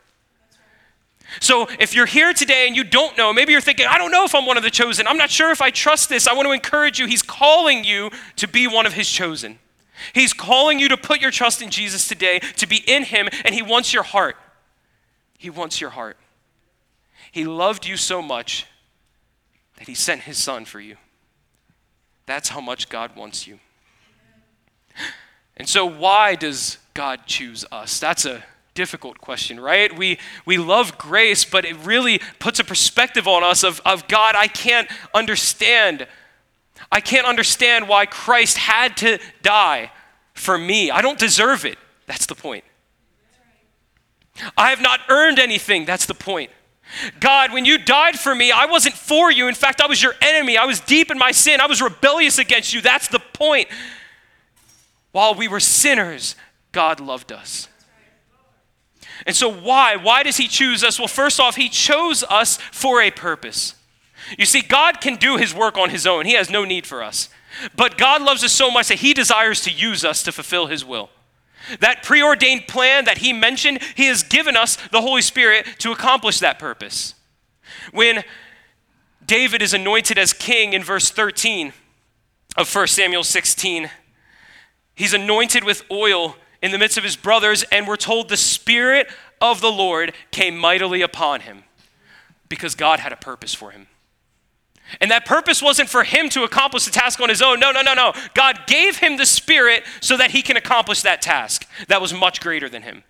So 1.40 1.68
if 1.80 1.94
you're 1.94 2.06
here 2.06 2.32
today 2.32 2.66
and 2.66 2.76
you 2.76 2.84
don't 2.84 3.18
know, 3.18 3.32
maybe 3.32 3.52
you're 3.52 3.60
thinking, 3.60 3.86
I 3.86 3.98
don't 3.98 4.12
know 4.12 4.24
if 4.24 4.34
I'm 4.34 4.46
one 4.46 4.56
of 4.56 4.62
the 4.62 4.70
chosen. 4.70 5.06
I'm 5.06 5.18
not 5.18 5.30
sure 5.30 5.50
if 5.50 5.60
I 5.60 5.70
trust 5.70 6.08
this. 6.08 6.26
I 6.26 6.34
want 6.34 6.46
to 6.46 6.52
encourage 6.52 6.98
you. 6.98 7.06
He's 7.06 7.22
calling 7.22 7.84
you 7.84 8.10
to 8.36 8.48
be 8.48 8.66
one 8.66 8.86
of 8.86 8.92
His 8.92 9.10
chosen. 9.10 9.58
He's 10.14 10.32
calling 10.32 10.78
you 10.78 10.88
to 10.88 10.96
put 10.96 11.20
your 11.20 11.30
trust 11.30 11.62
in 11.62 11.70
Jesus 11.70 12.06
today, 12.06 12.38
to 12.56 12.66
be 12.66 12.82
in 12.86 13.02
Him, 13.02 13.28
and 13.44 13.54
He 13.54 13.62
wants 13.62 13.92
your 13.92 14.02
heart. 14.02 14.36
He 15.38 15.50
wants 15.50 15.80
your 15.80 15.90
heart. 15.90 16.16
He 17.32 17.44
loved 17.44 17.86
you 17.86 17.96
so 17.96 18.22
much 18.22 18.66
that 19.76 19.86
he 19.86 19.94
sent 19.94 20.22
his 20.22 20.38
son 20.38 20.64
for 20.64 20.80
you. 20.80 20.96
That's 22.26 22.48
how 22.48 22.60
much 22.60 22.88
God 22.88 23.16
wants 23.16 23.46
you. 23.46 23.58
And 25.56 25.68
so, 25.68 25.86
why 25.86 26.34
does 26.34 26.78
God 26.92 27.20
choose 27.26 27.64
us? 27.72 27.98
That's 27.98 28.26
a 28.26 28.42
difficult 28.74 29.18
question, 29.18 29.58
right? 29.58 29.96
We, 29.96 30.18
we 30.44 30.58
love 30.58 30.98
grace, 30.98 31.44
but 31.44 31.64
it 31.64 31.76
really 31.84 32.20
puts 32.38 32.60
a 32.60 32.64
perspective 32.64 33.26
on 33.26 33.42
us 33.42 33.64
of, 33.64 33.80
of 33.84 34.06
God, 34.06 34.34
I 34.36 34.48
can't 34.48 34.88
understand. 35.14 36.06
I 36.92 37.00
can't 37.00 37.26
understand 37.26 37.88
why 37.88 38.06
Christ 38.06 38.58
had 38.58 38.96
to 38.98 39.18
die 39.42 39.90
for 40.34 40.58
me. 40.58 40.90
I 40.90 41.00
don't 41.00 41.18
deserve 41.18 41.64
it. 41.64 41.78
That's 42.06 42.26
the 42.26 42.34
point. 42.34 42.64
I 44.56 44.70
have 44.70 44.82
not 44.82 45.00
earned 45.08 45.38
anything. 45.38 45.86
That's 45.86 46.06
the 46.06 46.14
point. 46.14 46.50
God, 47.20 47.52
when 47.52 47.64
you 47.64 47.78
died 47.78 48.18
for 48.18 48.34
me, 48.34 48.50
I 48.50 48.66
wasn't 48.66 48.94
for 48.94 49.30
you. 49.30 49.48
In 49.48 49.54
fact, 49.54 49.80
I 49.80 49.86
was 49.86 50.02
your 50.02 50.14
enemy. 50.20 50.56
I 50.56 50.64
was 50.64 50.80
deep 50.80 51.10
in 51.10 51.18
my 51.18 51.32
sin. 51.32 51.60
I 51.60 51.66
was 51.66 51.82
rebellious 51.82 52.38
against 52.38 52.72
you. 52.72 52.80
That's 52.80 53.08
the 53.08 53.18
point. 53.18 53.68
While 55.12 55.34
we 55.34 55.48
were 55.48 55.60
sinners, 55.60 56.36
God 56.72 57.00
loved 57.00 57.32
us. 57.32 57.68
And 59.26 59.34
so, 59.34 59.50
why? 59.50 59.96
Why 59.96 60.22
does 60.22 60.36
He 60.36 60.46
choose 60.46 60.84
us? 60.84 60.98
Well, 60.98 61.08
first 61.08 61.40
off, 61.40 61.56
He 61.56 61.68
chose 61.68 62.22
us 62.24 62.58
for 62.70 63.00
a 63.00 63.10
purpose. 63.10 63.74
You 64.38 64.46
see, 64.46 64.60
God 64.60 65.00
can 65.00 65.16
do 65.16 65.36
His 65.36 65.54
work 65.54 65.78
on 65.78 65.90
His 65.90 66.06
own, 66.06 66.26
He 66.26 66.34
has 66.34 66.50
no 66.50 66.64
need 66.64 66.86
for 66.86 67.02
us. 67.02 67.28
But 67.74 67.96
God 67.96 68.20
loves 68.20 68.44
us 68.44 68.52
so 68.52 68.70
much 68.70 68.88
that 68.88 68.98
He 68.98 69.14
desires 69.14 69.62
to 69.62 69.70
use 69.70 70.04
us 70.04 70.22
to 70.24 70.32
fulfill 70.32 70.66
His 70.66 70.84
will. 70.84 71.10
That 71.80 72.02
preordained 72.02 72.68
plan 72.68 73.04
that 73.06 73.18
he 73.18 73.32
mentioned, 73.32 73.80
he 73.94 74.06
has 74.06 74.22
given 74.22 74.56
us 74.56 74.76
the 74.92 75.00
Holy 75.00 75.22
Spirit 75.22 75.66
to 75.78 75.92
accomplish 75.92 76.38
that 76.40 76.58
purpose. 76.58 77.14
When 77.92 78.24
David 79.24 79.62
is 79.62 79.74
anointed 79.74 80.18
as 80.18 80.32
king 80.32 80.72
in 80.72 80.82
verse 80.82 81.10
13 81.10 81.72
of 82.56 82.72
1 82.72 82.86
Samuel 82.86 83.24
16, 83.24 83.90
he's 84.94 85.14
anointed 85.14 85.64
with 85.64 85.82
oil 85.90 86.36
in 86.62 86.70
the 86.70 86.78
midst 86.78 86.96
of 86.96 87.04
his 87.04 87.16
brothers, 87.16 87.64
and 87.70 87.86
we're 87.86 87.96
told 87.96 88.28
the 88.28 88.36
Spirit 88.36 89.08
of 89.40 89.60
the 89.60 89.70
Lord 89.70 90.12
came 90.30 90.56
mightily 90.56 91.02
upon 91.02 91.40
him 91.40 91.64
because 92.48 92.74
God 92.74 93.00
had 93.00 93.12
a 93.12 93.16
purpose 93.16 93.54
for 93.54 93.70
him. 93.72 93.88
And 95.00 95.10
that 95.10 95.26
purpose 95.26 95.60
wasn't 95.60 95.88
for 95.88 96.04
him 96.04 96.28
to 96.30 96.44
accomplish 96.44 96.84
the 96.84 96.92
task 96.92 97.20
on 97.20 97.28
his 97.28 97.42
own. 97.42 97.58
No, 97.58 97.72
no, 97.72 97.82
no, 97.82 97.94
no. 97.94 98.12
God 98.34 98.60
gave 98.66 98.98
him 98.98 99.16
the 99.16 99.26
Spirit 99.26 99.84
so 100.00 100.16
that 100.16 100.30
he 100.30 100.42
can 100.42 100.56
accomplish 100.56 101.02
that 101.02 101.20
task 101.20 101.68
that 101.88 102.00
was 102.00 102.14
much 102.14 102.40
greater 102.40 102.68
than 102.68 102.82
him. 102.82 103.02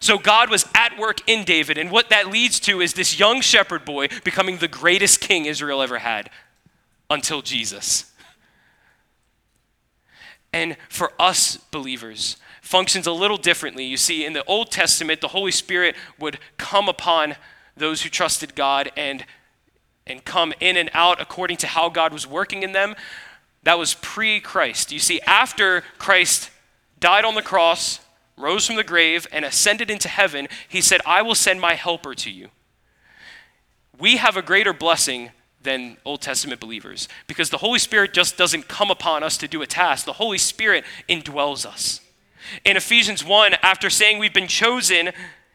So 0.00 0.18
God 0.18 0.50
was 0.50 0.66
at 0.74 0.98
work 0.98 1.28
in 1.28 1.44
David, 1.44 1.76
and 1.76 1.90
what 1.90 2.10
that 2.10 2.28
leads 2.28 2.60
to 2.60 2.80
is 2.80 2.94
this 2.94 3.18
young 3.18 3.40
shepherd 3.40 3.84
boy 3.84 4.08
becoming 4.22 4.58
the 4.58 4.68
greatest 4.68 5.20
king 5.20 5.46
Israel 5.46 5.82
ever 5.82 5.98
had 5.98 6.30
until 7.10 7.42
Jesus. 7.42 8.12
And 10.52 10.76
for 10.88 11.12
us 11.18 11.56
believers, 11.56 12.36
functions 12.62 13.06
a 13.06 13.12
little 13.12 13.36
differently. 13.36 13.84
You 13.84 13.96
see, 13.96 14.24
in 14.24 14.34
the 14.34 14.44
Old 14.44 14.70
Testament, 14.70 15.20
the 15.20 15.28
Holy 15.28 15.52
Spirit 15.52 15.96
would 16.18 16.38
come 16.58 16.88
upon 16.88 17.34
those 17.76 18.02
who 18.02 18.08
trusted 18.08 18.54
God 18.54 18.90
and 18.96 19.24
and 20.08 20.24
come 20.24 20.52
in 20.60 20.76
and 20.76 20.90
out 20.94 21.20
according 21.20 21.56
to 21.58 21.66
how 21.66 21.88
God 21.88 22.12
was 22.12 22.26
working 22.26 22.62
in 22.62 22.72
them. 22.72 22.94
That 23.62 23.78
was 23.78 23.94
pre 23.94 24.40
Christ. 24.40 24.92
You 24.92 24.98
see, 24.98 25.20
after 25.22 25.82
Christ 25.98 26.50
died 27.00 27.24
on 27.24 27.34
the 27.34 27.42
cross, 27.42 28.00
rose 28.36 28.66
from 28.66 28.76
the 28.76 28.84
grave, 28.84 29.26
and 29.32 29.44
ascended 29.44 29.90
into 29.90 30.08
heaven, 30.08 30.48
he 30.68 30.80
said, 30.80 31.00
I 31.04 31.22
will 31.22 31.34
send 31.34 31.60
my 31.60 31.74
helper 31.74 32.14
to 32.14 32.30
you. 32.30 32.48
We 33.98 34.16
have 34.16 34.36
a 34.36 34.42
greater 34.42 34.72
blessing 34.72 35.30
than 35.62 35.96
Old 36.04 36.20
Testament 36.20 36.60
believers 36.60 37.08
because 37.26 37.50
the 37.50 37.58
Holy 37.58 37.78
Spirit 37.78 38.14
just 38.14 38.36
doesn't 38.36 38.68
come 38.68 38.90
upon 38.90 39.22
us 39.22 39.36
to 39.38 39.48
do 39.48 39.60
a 39.62 39.66
task, 39.66 40.04
the 40.06 40.14
Holy 40.14 40.38
Spirit 40.38 40.84
indwells 41.08 41.66
us. 41.66 42.00
In 42.64 42.76
Ephesians 42.76 43.24
1, 43.24 43.56
after 43.62 43.90
saying 43.90 44.18
we've 44.18 44.32
been 44.32 44.48
chosen 44.48 45.10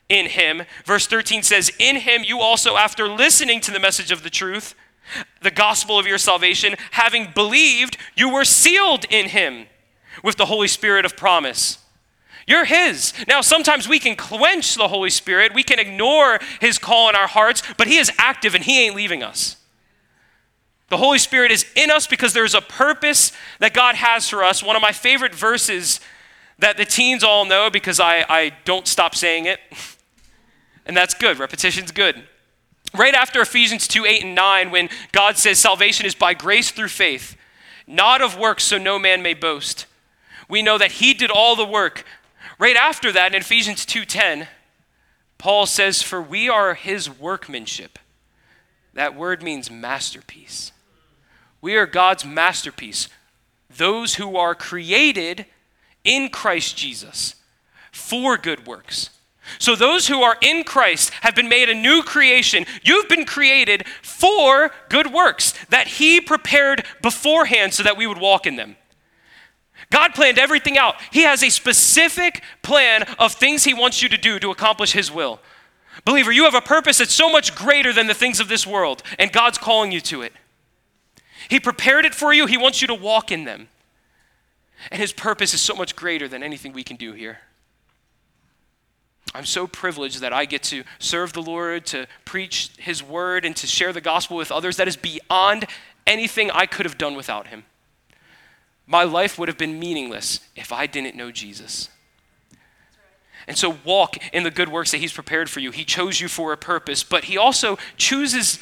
in 0.09 0.27
him. 0.27 0.63
Verse 0.85 1.07
13 1.07 1.43
says, 1.43 1.71
In 1.79 1.97
him 1.97 2.23
you 2.23 2.39
also, 2.39 2.75
after 2.75 3.07
listening 3.07 3.61
to 3.61 3.71
the 3.71 3.79
message 3.79 4.11
of 4.11 4.23
the 4.23 4.29
truth, 4.29 4.75
the 5.41 5.51
gospel 5.51 5.99
of 5.99 6.07
your 6.07 6.17
salvation, 6.17 6.75
having 6.91 7.31
believed, 7.33 7.97
you 8.15 8.29
were 8.29 8.45
sealed 8.45 9.05
in 9.09 9.29
him 9.29 9.67
with 10.23 10.37
the 10.37 10.45
Holy 10.45 10.67
Spirit 10.67 11.05
of 11.05 11.17
promise. 11.17 11.79
You're 12.45 12.65
His. 12.65 13.13
Now, 13.27 13.41
sometimes 13.41 13.87
we 13.87 13.99
can 13.99 14.15
quench 14.15 14.75
the 14.75 14.89
Holy 14.89 15.09
Spirit, 15.09 15.53
we 15.53 15.63
can 15.63 15.79
ignore 15.79 16.39
His 16.59 16.77
call 16.77 17.09
in 17.09 17.15
our 17.15 17.27
hearts, 17.27 17.63
but 17.77 17.87
He 17.87 17.97
is 17.97 18.11
active 18.17 18.55
and 18.55 18.63
He 18.63 18.85
ain't 18.85 18.95
leaving 18.95 19.23
us. 19.23 19.57
The 20.89 20.97
Holy 20.97 21.19
Spirit 21.19 21.51
is 21.51 21.65
in 21.75 21.89
us 21.89 22.05
because 22.05 22.33
there's 22.33 22.53
a 22.53 22.61
purpose 22.61 23.31
that 23.59 23.73
God 23.73 23.95
has 23.95 24.29
for 24.29 24.43
us. 24.43 24.61
One 24.61 24.75
of 24.75 24.81
my 24.81 24.91
favorite 24.91 25.33
verses 25.33 25.99
that 26.59 26.77
the 26.77 26.85
teens 26.85 27.23
all 27.23 27.45
know 27.45 27.69
because 27.69 27.99
I, 27.99 28.25
I 28.29 28.51
don't 28.65 28.87
stop 28.87 29.15
saying 29.15 29.45
it. 29.45 29.59
And 30.85 30.97
that's 30.97 31.13
good. 31.13 31.39
Repetition's 31.39 31.93
good. 31.93 32.23
Right 32.93 33.13
after 33.13 33.39
Ephesians 33.39 33.87
2 33.87 34.05
8 34.05 34.23
and 34.25 34.35
9, 34.35 34.69
when 34.69 34.89
God 35.13 35.37
says 35.37 35.57
salvation 35.57 36.05
is 36.05 36.13
by 36.13 36.33
grace 36.33 36.71
through 36.71 36.89
faith, 36.89 37.37
not 37.87 38.21
of 38.21 38.37
works, 38.37 38.65
so 38.65 38.77
no 38.77 38.99
man 38.99 39.21
may 39.21 39.33
boast. 39.33 39.85
We 40.49 40.61
know 40.61 40.77
that 40.77 40.91
He 40.91 41.13
did 41.13 41.31
all 41.31 41.55
the 41.55 41.65
work. 41.65 42.03
Right 42.59 42.75
after 42.75 43.13
that, 43.13 43.33
in 43.33 43.39
Ephesians 43.41 43.85
2:10, 43.85 44.49
Paul 45.43 45.65
says, 45.65 46.01
For 46.01 46.21
we 46.21 46.47
are 46.47 46.73
his 46.73 47.09
workmanship. 47.09 47.99
That 48.93 49.13
word 49.13 49.43
means 49.43 49.69
masterpiece. 49.69 50.71
We 51.59 51.75
are 51.75 51.85
God's 51.85 52.23
masterpiece, 52.23 53.09
those 53.69 54.15
who 54.15 54.37
are 54.37 54.55
created 54.55 55.45
in 56.03 56.29
Christ 56.29 56.77
Jesus 56.77 57.35
for 57.91 58.37
good 58.37 58.65
works 58.67 59.09
so, 59.59 59.75
those 59.75 60.07
who 60.07 60.21
are 60.21 60.37
in 60.41 60.63
Christ 60.63 61.09
have 61.21 61.35
been 61.35 61.49
made 61.49 61.69
a 61.69 61.73
new 61.73 62.01
creation. 62.01 62.65
You've 62.83 63.09
been 63.09 63.25
created 63.25 63.85
for 64.01 64.71
good 64.89 65.11
works 65.11 65.53
that 65.69 65.87
He 65.87 66.21
prepared 66.21 66.85
beforehand 67.01 67.73
so 67.73 67.83
that 67.83 67.97
we 67.97 68.07
would 68.07 68.17
walk 68.17 68.45
in 68.45 68.55
them. 68.55 68.77
God 69.89 70.15
planned 70.15 70.39
everything 70.39 70.77
out. 70.77 70.95
He 71.11 71.23
has 71.23 71.43
a 71.43 71.49
specific 71.49 72.41
plan 72.61 73.03
of 73.19 73.33
things 73.33 73.63
He 73.63 73.73
wants 73.73 74.01
you 74.01 74.09
to 74.09 74.17
do 74.17 74.39
to 74.39 74.49
accomplish 74.49 74.93
His 74.93 75.11
will. 75.11 75.39
Believer, 76.05 76.31
you 76.31 76.45
have 76.45 76.55
a 76.55 76.61
purpose 76.61 76.97
that's 76.97 77.13
so 77.13 77.29
much 77.29 77.53
greater 77.53 77.93
than 77.93 78.07
the 78.07 78.13
things 78.13 78.39
of 78.39 78.47
this 78.47 78.65
world, 78.65 79.03
and 79.19 79.31
God's 79.31 79.57
calling 79.57 79.91
you 79.91 80.01
to 80.01 80.21
it. 80.21 80.33
He 81.49 81.59
prepared 81.59 82.05
it 82.05 82.15
for 82.15 82.33
you, 82.33 82.47
He 82.47 82.57
wants 82.57 82.81
you 82.81 82.87
to 82.87 82.95
walk 82.95 83.31
in 83.31 83.43
them. 83.43 83.67
And 84.91 85.01
His 85.01 85.13
purpose 85.13 85.53
is 85.53 85.61
so 85.61 85.75
much 85.75 85.95
greater 85.95 86.27
than 86.27 86.43
anything 86.43 86.73
we 86.73 86.83
can 86.83 86.97
do 86.97 87.13
here. 87.13 87.39
I'm 89.35 89.45
so 89.45 89.65
privileged 89.65 90.21
that 90.21 90.33
I 90.33 90.45
get 90.45 90.61
to 90.63 90.83
serve 90.99 91.33
the 91.33 91.41
Lord, 91.41 91.85
to 91.87 92.07
preach 92.25 92.71
His 92.77 93.01
word, 93.01 93.45
and 93.45 93.55
to 93.55 93.67
share 93.67 93.91
the 93.91 94.01
gospel 94.01 94.37
with 94.37 94.51
others. 94.51 94.77
That 94.77 94.87
is 94.87 94.95
beyond 94.95 95.65
anything 96.05 96.51
I 96.51 96.65
could 96.65 96.85
have 96.85 96.97
done 96.97 97.15
without 97.15 97.47
Him. 97.47 97.63
My 98.85 99.03
life 99.03 99.39
would 99.39 99.47
have 99.47 99.57
been 99.57 99.79
meaningless 99.79 100.41
if 100.55 100.71
I 100.71 100.85
didn't 100.85 101.15
know 101.15 101.31
Jesus. 101.31 101.89
And 103.47 103.57
so, 103.57 103.77
walk 103.83 104.17
in 104.33 104.43
the 104.43 104.51
good 104.51 104.69
works 104.69 104.91
that 104.91 104.99
He's 104.99 105.13
prepared 105.13 105.49
for 105.49 105.59
you. 105.59 105.71
He 105.71 105.83
chose 105.83 106.21
you 106.21 106.27
for 106.27 106.53
a 106.53 106.57
purpose, 106.57 107.03
but 107.03 107.25
He 107.25 107.37
also 107.37 107.77
chooses 107.97 108.59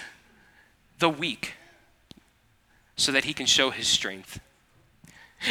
the 0.99 1.09
weak 1.09 1.53
so 2.95 3.11
that 3.11 3.25
He 3.25 3.33
can 3.33 3.45
show 3.45 3.71
His 3.71 3.87
strength. 3.87 4.39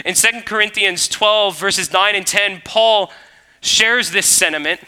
In 0.05 0.15
2 0.15 0.43
Corinthians 0.45 1.09
12, 1.09 1.59
verses 1.59 1.93
9 1.93 2.15
and 2.15 2.27
10, 2.27 2.63
Paul 2.65 3.11
shares 3.61 4.11
this 4.11 4.27
sentiment 4.27 4.81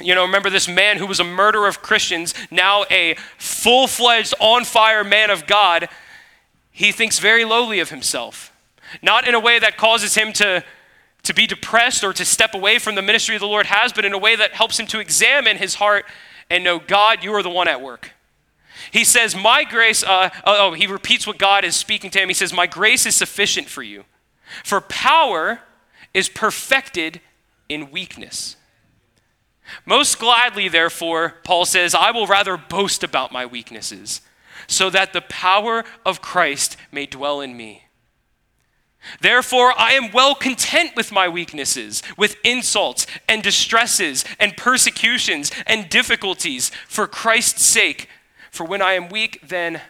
you 0.00 0.14
know, 0.14 0.22
remember 0.22 0.50
this 0.50 0.68
man 0.68 0.96
who 0.96 1.06
was 1.06 1.20
a 1.20 1.24
murderer 1.24 1.68
of 1.68 1.82
Christians, 1.82 2.34
now 2.50 2.84
a 2.90 3.16
full 3.38 3.86
fledged, 3.86 4.34
on 4.40 4.64
fire 4.64 5.04
man 5.04 5.30
of 5.30 5.46
God. 5.46 5.88
He 6.70 6.92
thinks 6.92 7.18
very 7.18 7.44
lowly 7.44 7.80
of 7.80 7.90
himself, 7.90 8.52
not 9.02 9.28
in 9.28 9.34
a 9.34 9.40
way 9.40 9.58
that 9.58 9.76
causes 9.76 10.14
him 10.14 10.32
to, 10.34 10.64
to 11.24 11.34
be 11.34 11.46
depressed 11.46 12.02
or 12.02 12.12
to 12.12 12.24
step 12.24 12.54
away 12.54 12.78
from 12.78 12.94
the 12.94 13.02
ministry 13.02 13.36
the 13.38 13.46
Lord 13.46 13.66
has, 13.66 13.92
but 13.92 14.04
in 14.04 14.12
a 14.12 14.18
way 14.18 14.36
that 14.36 14.52
helps 14.52 14.78
him 14.78 14.86
to 14.88 15.00
examine 15.00 15.56
his 15.56 15.76
heart 15.76 16.06
and 16.48 16.64
know, 16.64 16.78
God, 16.78 17.22
you 17.22 17.32
are 17.34 17.42
the 17.42 17.50
one 17.50 17.68
at 17.68 17.80
work. 17.80 18.12
He 18.90 19.04
says, 19.04 19.36
My 19.36 19.64
grace, 19.64 20.02
uh, 20.02 20.30
oh, 20.44 20.72
he 20.72 20.86
repeats 20.86 21.26
what 21.26 21.38
God 21.38 21.64
is 21.64 21.76
speaking 21.76 22.10
to 22.12 22.20
him. 22.20 22.28
He 22.28 22.34
says, 22.34 22.52
My 22.52 22.66
grace 22.66 23.04
is 23.04 23.14
sufficient 23.14 23.68
for 23.68 23.82
you, 23.82 24.04
for 24.64 24.80
power 24.80 25.60
is 26.12 26.28
perfected 26.28 27.20
in 27.68 27.90
weakness. 27.90 28.56
Most 29.86 30.18
gladly, 30.18 30.68
therefore, 30.68 31.34
Paul 31.44 31.64
says, 31.64 31.94
I 31.94 32.10
will 32.10 32.26
rather 32.26 32.56
boast 32.56 33.04
about 33.04 33.32
my 33.32 33.46
weaknesses, 33.46 34.20
so 34.66 34.90
that 34.90 35.12
the 35.12 35.20
power 35.20 35.84
of 36.04 36.20
Christ 36.20 36.76
may 36.90 37.06
dwell 37.06 37.40
in 37.40 37.56
me. 37.56 37.84
Therefore, 39.20 39.72
I 39.78 39.92
am 39.92 40.12
well 40.12 40.34
content 40.34 40.94
with 40.94 41.10
my 41.10 41.28
weaknesses, 41.28 42.02
with 42.16 42.36
insults 42.44 43.06
and 43.28 43.42
distresses 43.42 44.24
and 44.38 44.56
persecutions 44.56 45.50
and 45.66 45.88
difficulties 45.88 46.70
for 46.86 47.06
Christ's 47.06 47.64
sake. 47.64 48.08
For 48.50 48.64
when 48.64 48.82
I 48.82 48.92
am 48.92 49.08
weak, 49.08 49.40
then 49.46 49.80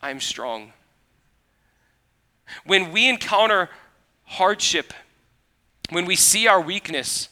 I 0.00 0.10
am 0.10 0.20
strong. 0.20 0.72
When 2.66 2.90
we 2.90 3.08
encounter 3.08 3.70
hardship, 4.32 4.92
when 5.90 6.06
we 6.06 6.16
see 6.16 6.46
our 6.46 6.60
weakness, 6.60 7.28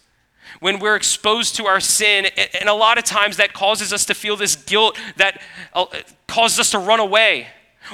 when 0.60 0.78
we're 0.78 0.96
exposed 0.96 1.56
to 1.56 1.66
our 1.66 1.80
sin, 1.80 2.26
and 2.58 2.68
a 2.68 2.74
lot 2.74 2.98
of 2.98 3.04
times 3.04 3.36
that 3.38 3.52
causes 3.52 3.92
us 3.92 4.04
to 4.06 4.14
feel 4.14 4.36
this 4.36 4.56
guilt 4.56 4.98
that 5.16 5.40
uh, 5.72 5.86
causes 6.26 6.58
us 6.58 6.70
to 6.72 6.78
run 6.78 7.00
away, 7.00 7.46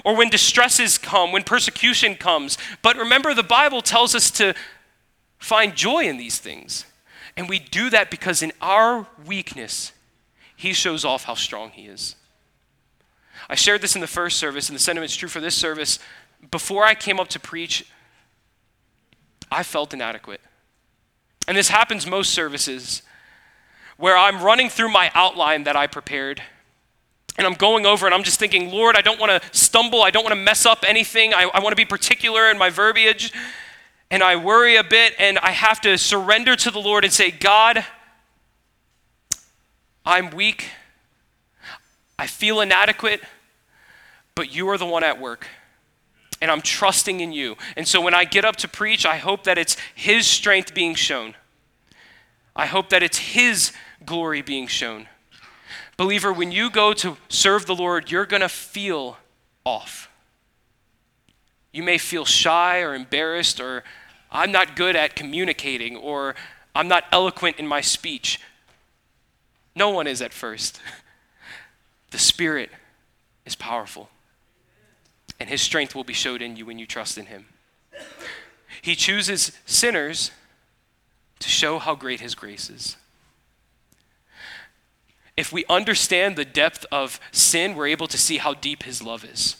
or 0.04 0.16
when 0.16 0.28
distresses 0.28 0.98
come, 0.98 1.32
when 1.32 1.44
persecution 1.44 2.14
comes. 2.14 2.58
But 2.82 2.96
remember, 2.96 3.34
the 3.34 3.42
Bible 3.42 3.82
tells 3.82 4.14
us 4.14 4.30
to 4.32 4.54
find 5.38 5.74
joy 5.74 6.04
in 6.04 6.16
these 6.16 6.38
things. 6.38 6.84
And 7.36 7.48
we 7.48 7.58
do 7.58 7.90
that 7.90 8.10
because 8.10 8.42
in 8.42 8.52
our 8.60 9.06
weakness, 9.26 9.92
he 10.56 10.72
shows 10.72 11.04
off 11.04 11.24
how 11.24 11.34
strong 11.34 11.70
he 11.70 11.86
is. 11.86 12.16
I 13.48 13.54
shared 13.54 13.82
this 13.82 13.94
in 13.94 14.00
the 14.00 14.06
first 14.06 14.38
service, 14.38 14.68
and 14.68 14.74
the 14.74 14.82
sentiment's 14.82 15.14
true 15.14 15.28
for 15.28 15.40
this 15.40 15.54
service. 15.54 15.98
Before 16.50 16.84
I 16.84 16.94
came 16.94 17.20
up 17.20 17.28
to 17.28 17.38
preach, 17.38 17.84
I 19.50 19.62
felt 19.62 19.94
inadequate. 19.94 20.40
And 21.48 21.56
this 21.56 21.68
happens 21.68 22.06
most 22.06 22.32
services 22.32 23.02
where 23.96 24.16
I'm 24.16 24.42
running 24.42 24.68
through 24.68 24.90
my 24.90 25.10
outline 25.14 25.64
that 25.64 25.76
I 25.76 25.86
prepared. 25.86 26.42
And 27.38 27.46
I'm 27.46 27.54
going 27.54 27.86
over 27.86 28.06
and 28.06 28.14
I'm 28.14 28.22
just 28.22 28.38
thinking, 28.38 28.70
Lord, 28.70 28.96
I 28.96 29.00
don't 29.00 29.20
want 29.20 29.42
to 29.42 29.58
stumble. 29.58 30.02
I 30.02 30.10
don't 30.10 30.24
want 30.24 30.34
to 30.34 30.40
mess 30.40 30.66
up 30.66 30.84
anything. 30.86 31.34
I, 31.34 31.50
I 31.52 31.60
want 31.60 31.72
to 31.72 31.76
be 31.76 31.84
particular 31.84 32.50
in 32.50 32.58
my 32.58 32.70
verbiage. 32.70 33.32
And 34.10 34.22
I 34.22 34.36
worry 34.36 34.76
a 34.76 34.84
bit 34.84 35.14
and 35.18 35.38
I 35.38 35.50
have 35.50 35.80
to 35.82 35.98
surrender 35.98 36.56
to 36.56 36.70
the 36.70 36.78
Lord 36.78 37.04
and 37.04 37.12
say, 37.12 37.30
God, 37.30 37.84
I'm 40.04 40.30
weak. 40.30 40.70
I 42.18 42.26
feel 42.26 42.60
inadequate, 42.60 43.20
but 44.34 44.54
you 44.54 44.68
are 44.70 44.78
the 44.78 44.86
one 44.86 45.04
at 45.04 45.20
work. 45.20 45.46
And 46.40 46.50
I'm 46.50 46.60
trusting 46.60 47.20
in 47.20 47.32
you. 47.32 47.56
And 47.76 47.88
so 47.88 48.00
when 48.00 48.14
I 48.14 48.24
get 48.24 48.44
up 48.44 48.56
to 48.56 48.68
preach, 48.68 49.06
I 49.06 49.16
hope 49.16 49.44
that 49.44 49.58
it's 49.58 49.76
His 49.94 50.26
strength 50.26 50.74
being 50.74 50.94
shown. 50.94 51.34
I 52.54 52.66
hope 52.66 52.90
that 52.90 53.02
it's 53.02 53.18
His 53.18 53.72
glory 54.04 54.42
being 54.42 54.66
shown. 54.66 55.08
Believer, 55.96 56.32
when 56.32 56.52
you 56.52 56.70
go 56.70 56.92
to 56.92 57.16
serve 57.28 57.66
the 57.66 57.74
Lord, 57.74 58.10
you're 58.10 58.26
going 58.26 58.42
to 58.42 58.48
feel 58.48 59.16
off. 59.64 60.10
You 61.72 61.82
may 61.82 61.98
feel 61.98 62.24
shy 62.24 62.80
or 62.80 62.94
embarrassed, 62.94 63.60
or 63.60 63.82
I'm 64.30 64.52
not 64.52 64.76
good 64.76 64.96
at 64.96 65.16
communicating, 65.16 65.96
or 65.96 66.34
I'm 66.74 66.88
not 66.88 67.04
eloquent 67.12 67.58
in 67.58 67.66
my 67.66 67.80
speech. 67.80 68.40
No 69.74 69.90
one 69.90 70.06
is 70.06 70.22
at 70.22 70.32
first. 70.32 70.80
The 72.10 72.18
Spirit 72.18 72.70
is 73.44 73.56
powerful, 73.56 74.08
and 75.38 75.48
His 75.48 75.60
strength 75.60 75.94
will 75.94 76.04
be 76.04 76.12
showed 76.12 76.42
in 76.42 76.56
you 76.56 76.66
when 76.66 76.78
you 76.78 76.86
trust 76.86 77.18
in 77.18 77.26
Him. 77.26 77.46
He 78.82 78.94
chooses 78.94 79.52
sinners 79.64 80.30
to 81.38 81.48
show 81.48 81.78
how 81.78 81.94
great 81.94 82.20
His 82.20 82.34
grace 82.34 82.70
is. 82.70 82.96
If 85.36 85.52
we 85.52 85.64
understand 85.68 86.36
the 86.36 86.44
depth 86.44 86.86
of 86.90 87.20
sin, 87.30 87.74
we're 87.74 87.88
able 87.88 88.06
to 88.08 88.18
see 88.18 88.38
how 88.38 88.54
deep 88.54 88.84
His 88.84 89.02
love 89.02 89.24
is, 89.24 89.56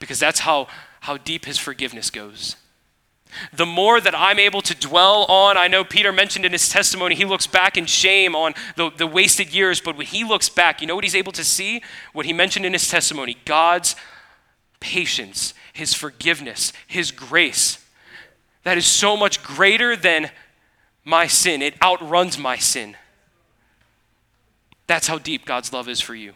because 0.00 0.18
that's 0.18 0.40
how, 0.40 0.68
how 1.00 1.16
deep 1.16 1.46
His 1.46 1.58
forgiveness 1.58 2.10
goes 2.10 2.56
the 3.52 3.66
more 3.66 4.00
that 4.00 4.14
I'm 4.14 4.38
able 4.38 4.62
to 4.62 4.74
dwell 4.74 5.24
on. 5.24 5.56
I 5.56 5.68
know 5.68 5.84
Peter 5.84 6.12
mentioned 6.12 6.44
in 6.44 6.52
his 6.52 6.68
testimony, 6.68 7.14
he 7.14 7.24
looks 7.24 7.46
back 7.46 7.76
in 7.76 7.86
shame 7.86 8.34
on 8.34 8.54
the, 8.76 8.90
the 8.90 9.06
wasted 9.06 9.52
years, 9.52 9.80
but 9.80 9.96
when 9.96 10.06
he 10.06 10.24
looks 10.24 10.48
back, 10.48 10.80
you 10.80 10.86
know 10.86 10.94
what 10.94 11.04
he's 11.04 11.14
able 11.14 11.32
to 11.32 11.44
see? 11.44 11.82
What 12.12 12.26
he 12.26 12.32
mentioned 12.32 12.66
in 12.66 12.72
his 12.72 12.88
testimony 12.88 13.36
God's 13.44 13.96
patience, 14.84 15.54
his 15.72 15.94
forgiveness, 15.94 16.70
his 16.86 17.10
grace. 17.10 17.82
That 18.64 18.76
is 18.76 18.84
so 18.84 19.16
much 19.16 19.42
greater 19.42 19.96
than 19.96 20.30
my 21.04 21.26
sin, 21.26 21.62
it 21.62 21.74
outruns 21.82 22.38
my 22.38 22.58
sin. 22.58 22.94
That's 24.86 25.06
how 25.06 25.16
deep 25.16 25.46
God's 25.46 25.72
love 25.72 25.88
is 25.88 26.02
for 26.02 26.14
you. 26.14 26.34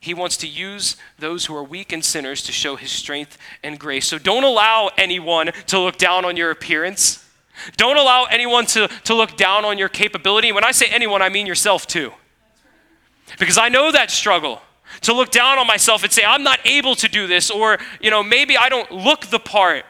He 0.00 0.12
wants 0.12 0.36
to 0.38 0.48
use 0.48 0.96
those 1.20 1.46
who 1.46 1.54
are 1.54 1.62
weak 1.62 1.92
and 1.92 2.04
sinners 2.04 2.42
to 2.42 2.52
show 2.52 2.74
his 2.74 2.90
strength 2.90 3.38
and 3.62 3.78
grace. 3.78 4.06
So 4.06 4.18
don't 4.18 4.44
allow 4.44 4.90
anyone 4.98 5.52
to 5.68 5.78
look 5.78 5.98
down 5.98 6.24
on 6.24 6.36
your 6.36 6.50
appearance. 6.50 7.24
Don't 7.76 7.96
allow 7.96 8.24
anyone 8.24 8.66
to, 8.66 8.88
to 9.04 9.14
look 9.14 9.36
down 9.36 9.64
on 9.64 9.78
your 9.78 9.88
capability. 9.88 10.50
When 10.50 10.64
I 10.64 10.72
say 10.72 10.86
anyone, 10.90 11.22
I 11.22 11.28
mean 11.28 11.46
yourself 11.46 11.86
too. 11.86 12.12
Because 13.38 13.58
I 13.58 13.68
know 13.68 13.92
that 13.92 14.10
struggle 14.10 14.62
to 15.02 15.12
look 15.12 15.30
down 15.30 15.58
on 15.58 15.66
myself 15.66 16.02
and 16.02 16.12
say, 16.12 16.22
I'm 16.24 16.42
not 16.42 16.60
able 16.64 16.94
to 16.96 17.08
do 17.08 17.26
this, 17.26 17.50
or, 17.50 17.78
you 18.00 18.10
know, 18.10 18.22
maybe 18.22 18.56
I 18.56 18.68
don't 18.68 18.90
look 18.90 19.26
the 19.26 19.38
part, 19.38 19.84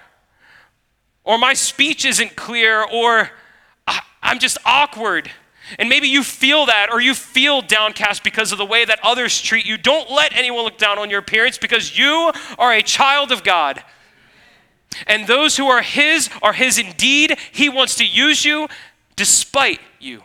or 1.25 1.39
my 1.39 1.55
speech 1.55 2.05
isn't 2.05 2.37
clear, 2.37 2.85
or 2.85 3.31
I'm 4.23 4.39
just 4.39 4.59
awkward. 4.65 5.31
And 5.79 5.89
maybe 5.89 6.09
you 6.09 6.23
feel 6.23 6.67
that 6.67 6.89
or 6.91 7.01
you 7.01 7.15
feel 7.15 7.61
downcast 7.61 8.25
because 8.25 8.53
of 8.53 8.59
the 8.59 8.65
way 8.65 8.85
that 8.85 8.99
others 9.03 9.41
treat 9.41 9.67
you. 9.67 9.77
Don't 9.77 10.11
let 10.11 10.35
anyone 10.35 10.65
look 10.65 10.79
down 10.79 10.99
on 10.99 11.11
your 11.11 11.21
appearance 11.21 11.59
because 11.59 11.99
you 11.99 12.33
are 12.59 12.73
a 12.73 12.83
child 12.83 13.33
of 13.33 13.45
God. 13.45 13.83
And 15.07 15.27
those 15.27 15.59
who 15.59 15.67
are 15.69 15.83
His 15.83 16.31
are 16.43 16.55
His 16.55 16.79
indeed. 16.79 17.37
He 17.53 17.69
wants 17.69 17.97
to 17.97 18.07
use 18.07 18.45
you 18.45 18.69
despite 19.17 19.81
you. 20.01 20.23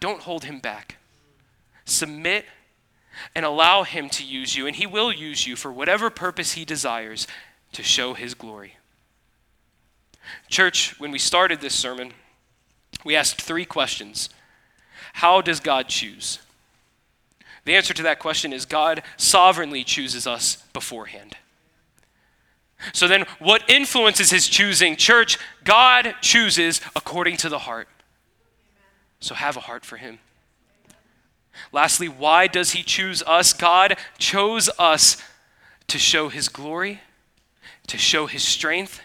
Don't 0.00 0.20
hold 0.20 0.44
Him 0.44 0.58
back. 0.58 0.96
Submit 1.86 2.44
and 3.34 3.44
allow 3.44 3.82
Him 3.82 4.08
to 4.10 4.24
use 4.24 4.56
you, 4.56 4.66
and 4.66 4.76
He 4.76 4.86
will 4.86 5.12
use 5.12 5.46
you 5.46 5.56
for 5.56 5.72
whatever 5.72 6.10
purpose 6.10 6.52
He 6.52 6.64
desires 6.64 7.26
to 7.72 7.82
show 7.82 8.14
His 8.14 8.34
glory. 8.34 8.76
Church, 10.48 10.98
when 10.98 11.10
we 11.10 11.18
started 11.18 11.60
this 11.60 11.74
sermon, 11.74 12.12
we 13.04 13.16
asked 13.16 13.40
three 13.40 13.64
questions 13.64 14.28
How 15.14 15.40
does 15.40 15.60
God 15.60 15.88
choose? 15.88 16.40
The 17.64 17.74
answer 17.74 17.92
to 17.94 18.02
that 18.04 18.20
question 18.20 18.52
is 18.52 18.64
God 18.64 19.02
sovereignly 19.16 19.82
chooses 19.82 20.26
us 20.26 20.62
beforehand. 20.72 21.36
So 22.92 23.08
then, 23.08 23.24
what 23.38 23.68
influences 23.68 24.30
his 24.30 24.46
choosing? 24.46 24.96
Church, 24.96 25.38
God 25.64 26.14
chooses 26.20 26.80
according 26.94 27.38
to 27.38 27.48
the 27.48 27.58
heart. 27.58 27.88
So 29.20 29.34
have 29.34 29.56
a 29.56 29.60
heart 29.60 29.84
for 29.84 29.96
him. 29.96 30.18
Lastly, 31.72 32.08
why 32.08 32.46
does 32.46 32.72
he 32.72 32.82
choose 32.82 33.22
us? 33.26 33.52
God 33.52 33.96
chose 34.18 34.68
us 34.78 35.22
to 35.88 35.98
show 35.98 36.28
his 36.28 36.48
glory, 36.48 37.00
to 37.86 37.98
show 37.98 38.26
his 38.26 38.42
strength, 38.42 39.00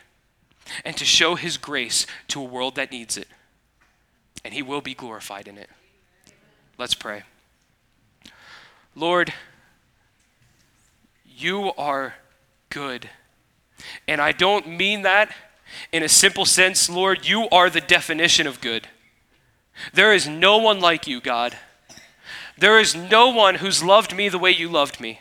and 0.85 0.95
to 0.97 1.05
show 1.05 1.35
his 1.35 1.57
grace 1.57 2.05
to 2.29 2.41
a 2.41 2.45
world 2.45 2.75
that 2.75 2.91
needs 2.91 3.17
it 3.17 3.27
and 4.43 4.53
he 4.53 4.61
will 4.61 4.81
be 4.81 4.93
glorified 4.93 5.47
in 5.47 5.57
it. 5.57 5.69
Let's 6.77 6.95
pray. 6.95 7.23
Lord, 8.95 9.33
you 11.25 11.71
are 11.77 12.15
good. 12.69 13.09
And 14.07 14.19
I 14.21 14.31
don't 14.31 14.67
mean 14.67 15.03
that 15.03 15.33
in 15.91 16.03
a 16.03 16.09
simple 16.09 16.45
sense. 16.45 16.89
Lord, 16.89 17.27
you 17.27 17.47
are 17.49 17.69
the 17.69 17.81
definition 17.81 18.47
of 18.47 18.61
good. 18.61 18.87
There 19.93 20.13
is 20.13 20.27
no 20.27 20.57
one 20.57 20.79
like 20.79 21.07
you, 21.07 21.21
God. 21.21 21.57
There 22.57 22.79
is 22.79 22.95
no 22.95 23.29
one 23.29 23.55
who's 23.55 23.83
loved 23.83 24.15
me 24.15 24.29
the 24.29 24.39
way 24.39 24.51
you 24.51 24.69
loved 24.69 24.99
me. 24.99 25.19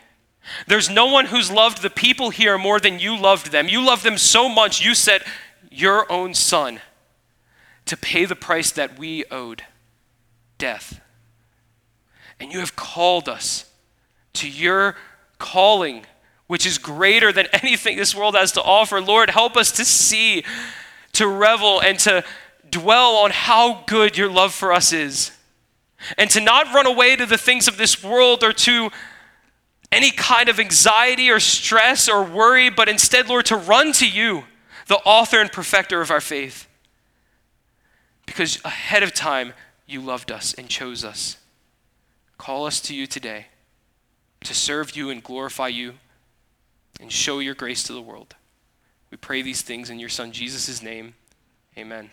There's 0.67 0.91
no 0.91 1.07
one 1.07 1.27
who's 1.27 1.51
loved 1.51 1.83
the 1.83 1.91
people 1.91 2.31
here 2.31 2.59
more 2.59 2.81
than 2.81 2.99
you 2.99 3.17
loved 3.17 3.53
them. 3.53 3.69
You 3.69 3.85
loved 3.85 4.05
them 4.05 4.19
so 4.19 4.49
much, 4.49 4.85
you 4.85 4.95
sent 4.95 5.23
your 5.71 6.11
own 6.11 6.35
son 6.35 6.81
to 7.87 7.97
pay 7.97 8.25
the 8.25 8.37
price 8.37 8.71
that 8.73 8.99
we 8.99 9.25
owed 9.31 9.65
death. 10.59 11.01
And 12.39 12.53
you 12.53 12.61
have 12.61 12.77
called 12.77 13.29
us 13.29 13.71
to 14.35 14.49
your 14.49 14.97
calling, 15.39 16.07
which 16.47 16.67
is 16.67 16.79
greater 16.79 17.33
than 17.33 17.47
anything 17.53 17.97
this 17.97 18.15
world 18.15 18.35
has 18.35 18.53
to 18.53 18.63
offer. 18.63 19.01
Lord, 19.01 19.31
help 19.31 19.57
us 19.57 19.73
to 19.73 19.85
see, 19.85 20.45
to 21.13 21.27
revel, 21.27 21.81
and 21.81 21.99
to 22.01 22.25
dwell 22.69 23.17
on 23.17 23.31
how 23.31 23.85
good 23.87 24.17
your 24.17 24.31
love 24.31 24.55
for 24.55 24.73
us 24.73 24.93
is. 24.93 25.33
And 26.17 26.31
to 26.31 26.41
not 26.41 26.73
run 26.75 26.87
away 26.87 27.17
to 27.17 27.27
the 27.27 27.39
things 27.39 27.69
of 27.69 27.77
this 27.77 28.03
world 28.03 28.43
or 28.43 28.53
to 28.53 28.91
any 29.93 30.11
kind 30.11 30.49
of 30.49 30.59
anxiety 30.61 31.31
or 31.31 31.41
stress 31.41 32.09
or 32.09 32.23
worry, 32.23 32.71
but 32.71 32.89
instead, 32.89 33.29
Lord, 33.29 33.47
to 33.47 33.57
run 33.57 33.93
to 33.95 34.09
you, 34.09 34.45
the 34.87 34.99
author 35.05 35.41
and 35.41 35.51
perfecter 35.51 36.01
of 36.01 36.11
our 36.11 36.21
faith 36.21 36.67
because 38.31 38.61
ahead 38.65 39.03
of 39.03 39.13
time 39.13 39.53
you 39.89 40.01
loved 40.01 40.31
us 40.31 40.55
and 40.55 40.69
chose 40.69 41.05
us. 41.05 41.37
Call 42.39 42.65
us 42.65 42.81
to 42.83 42.95
you 42.95 43.09
today 43.09 43.47
to 44.45 44.55
serve 44.55 44.97
you 44.97 45.11
and 45.11 45.21
glorify 45.21 45.67
you 45.67 45.95
and 47.01 47.11
show 47.11 47.41
your 47.41 47.55
grace 47.57 47.83
to 47.83 47.93
the 47.93 48.01
world. 48.01 48.37
We 49.11 49.17
pray 49.17 49.43
these 49.43 49.63
things 49.63 49.91
in 49.91 49.99
your 49.99 50.09
Son 50.09 50.31
Jesus' 50.31 50.81
name. 50.81 51.15
Amen. 51.77 52.11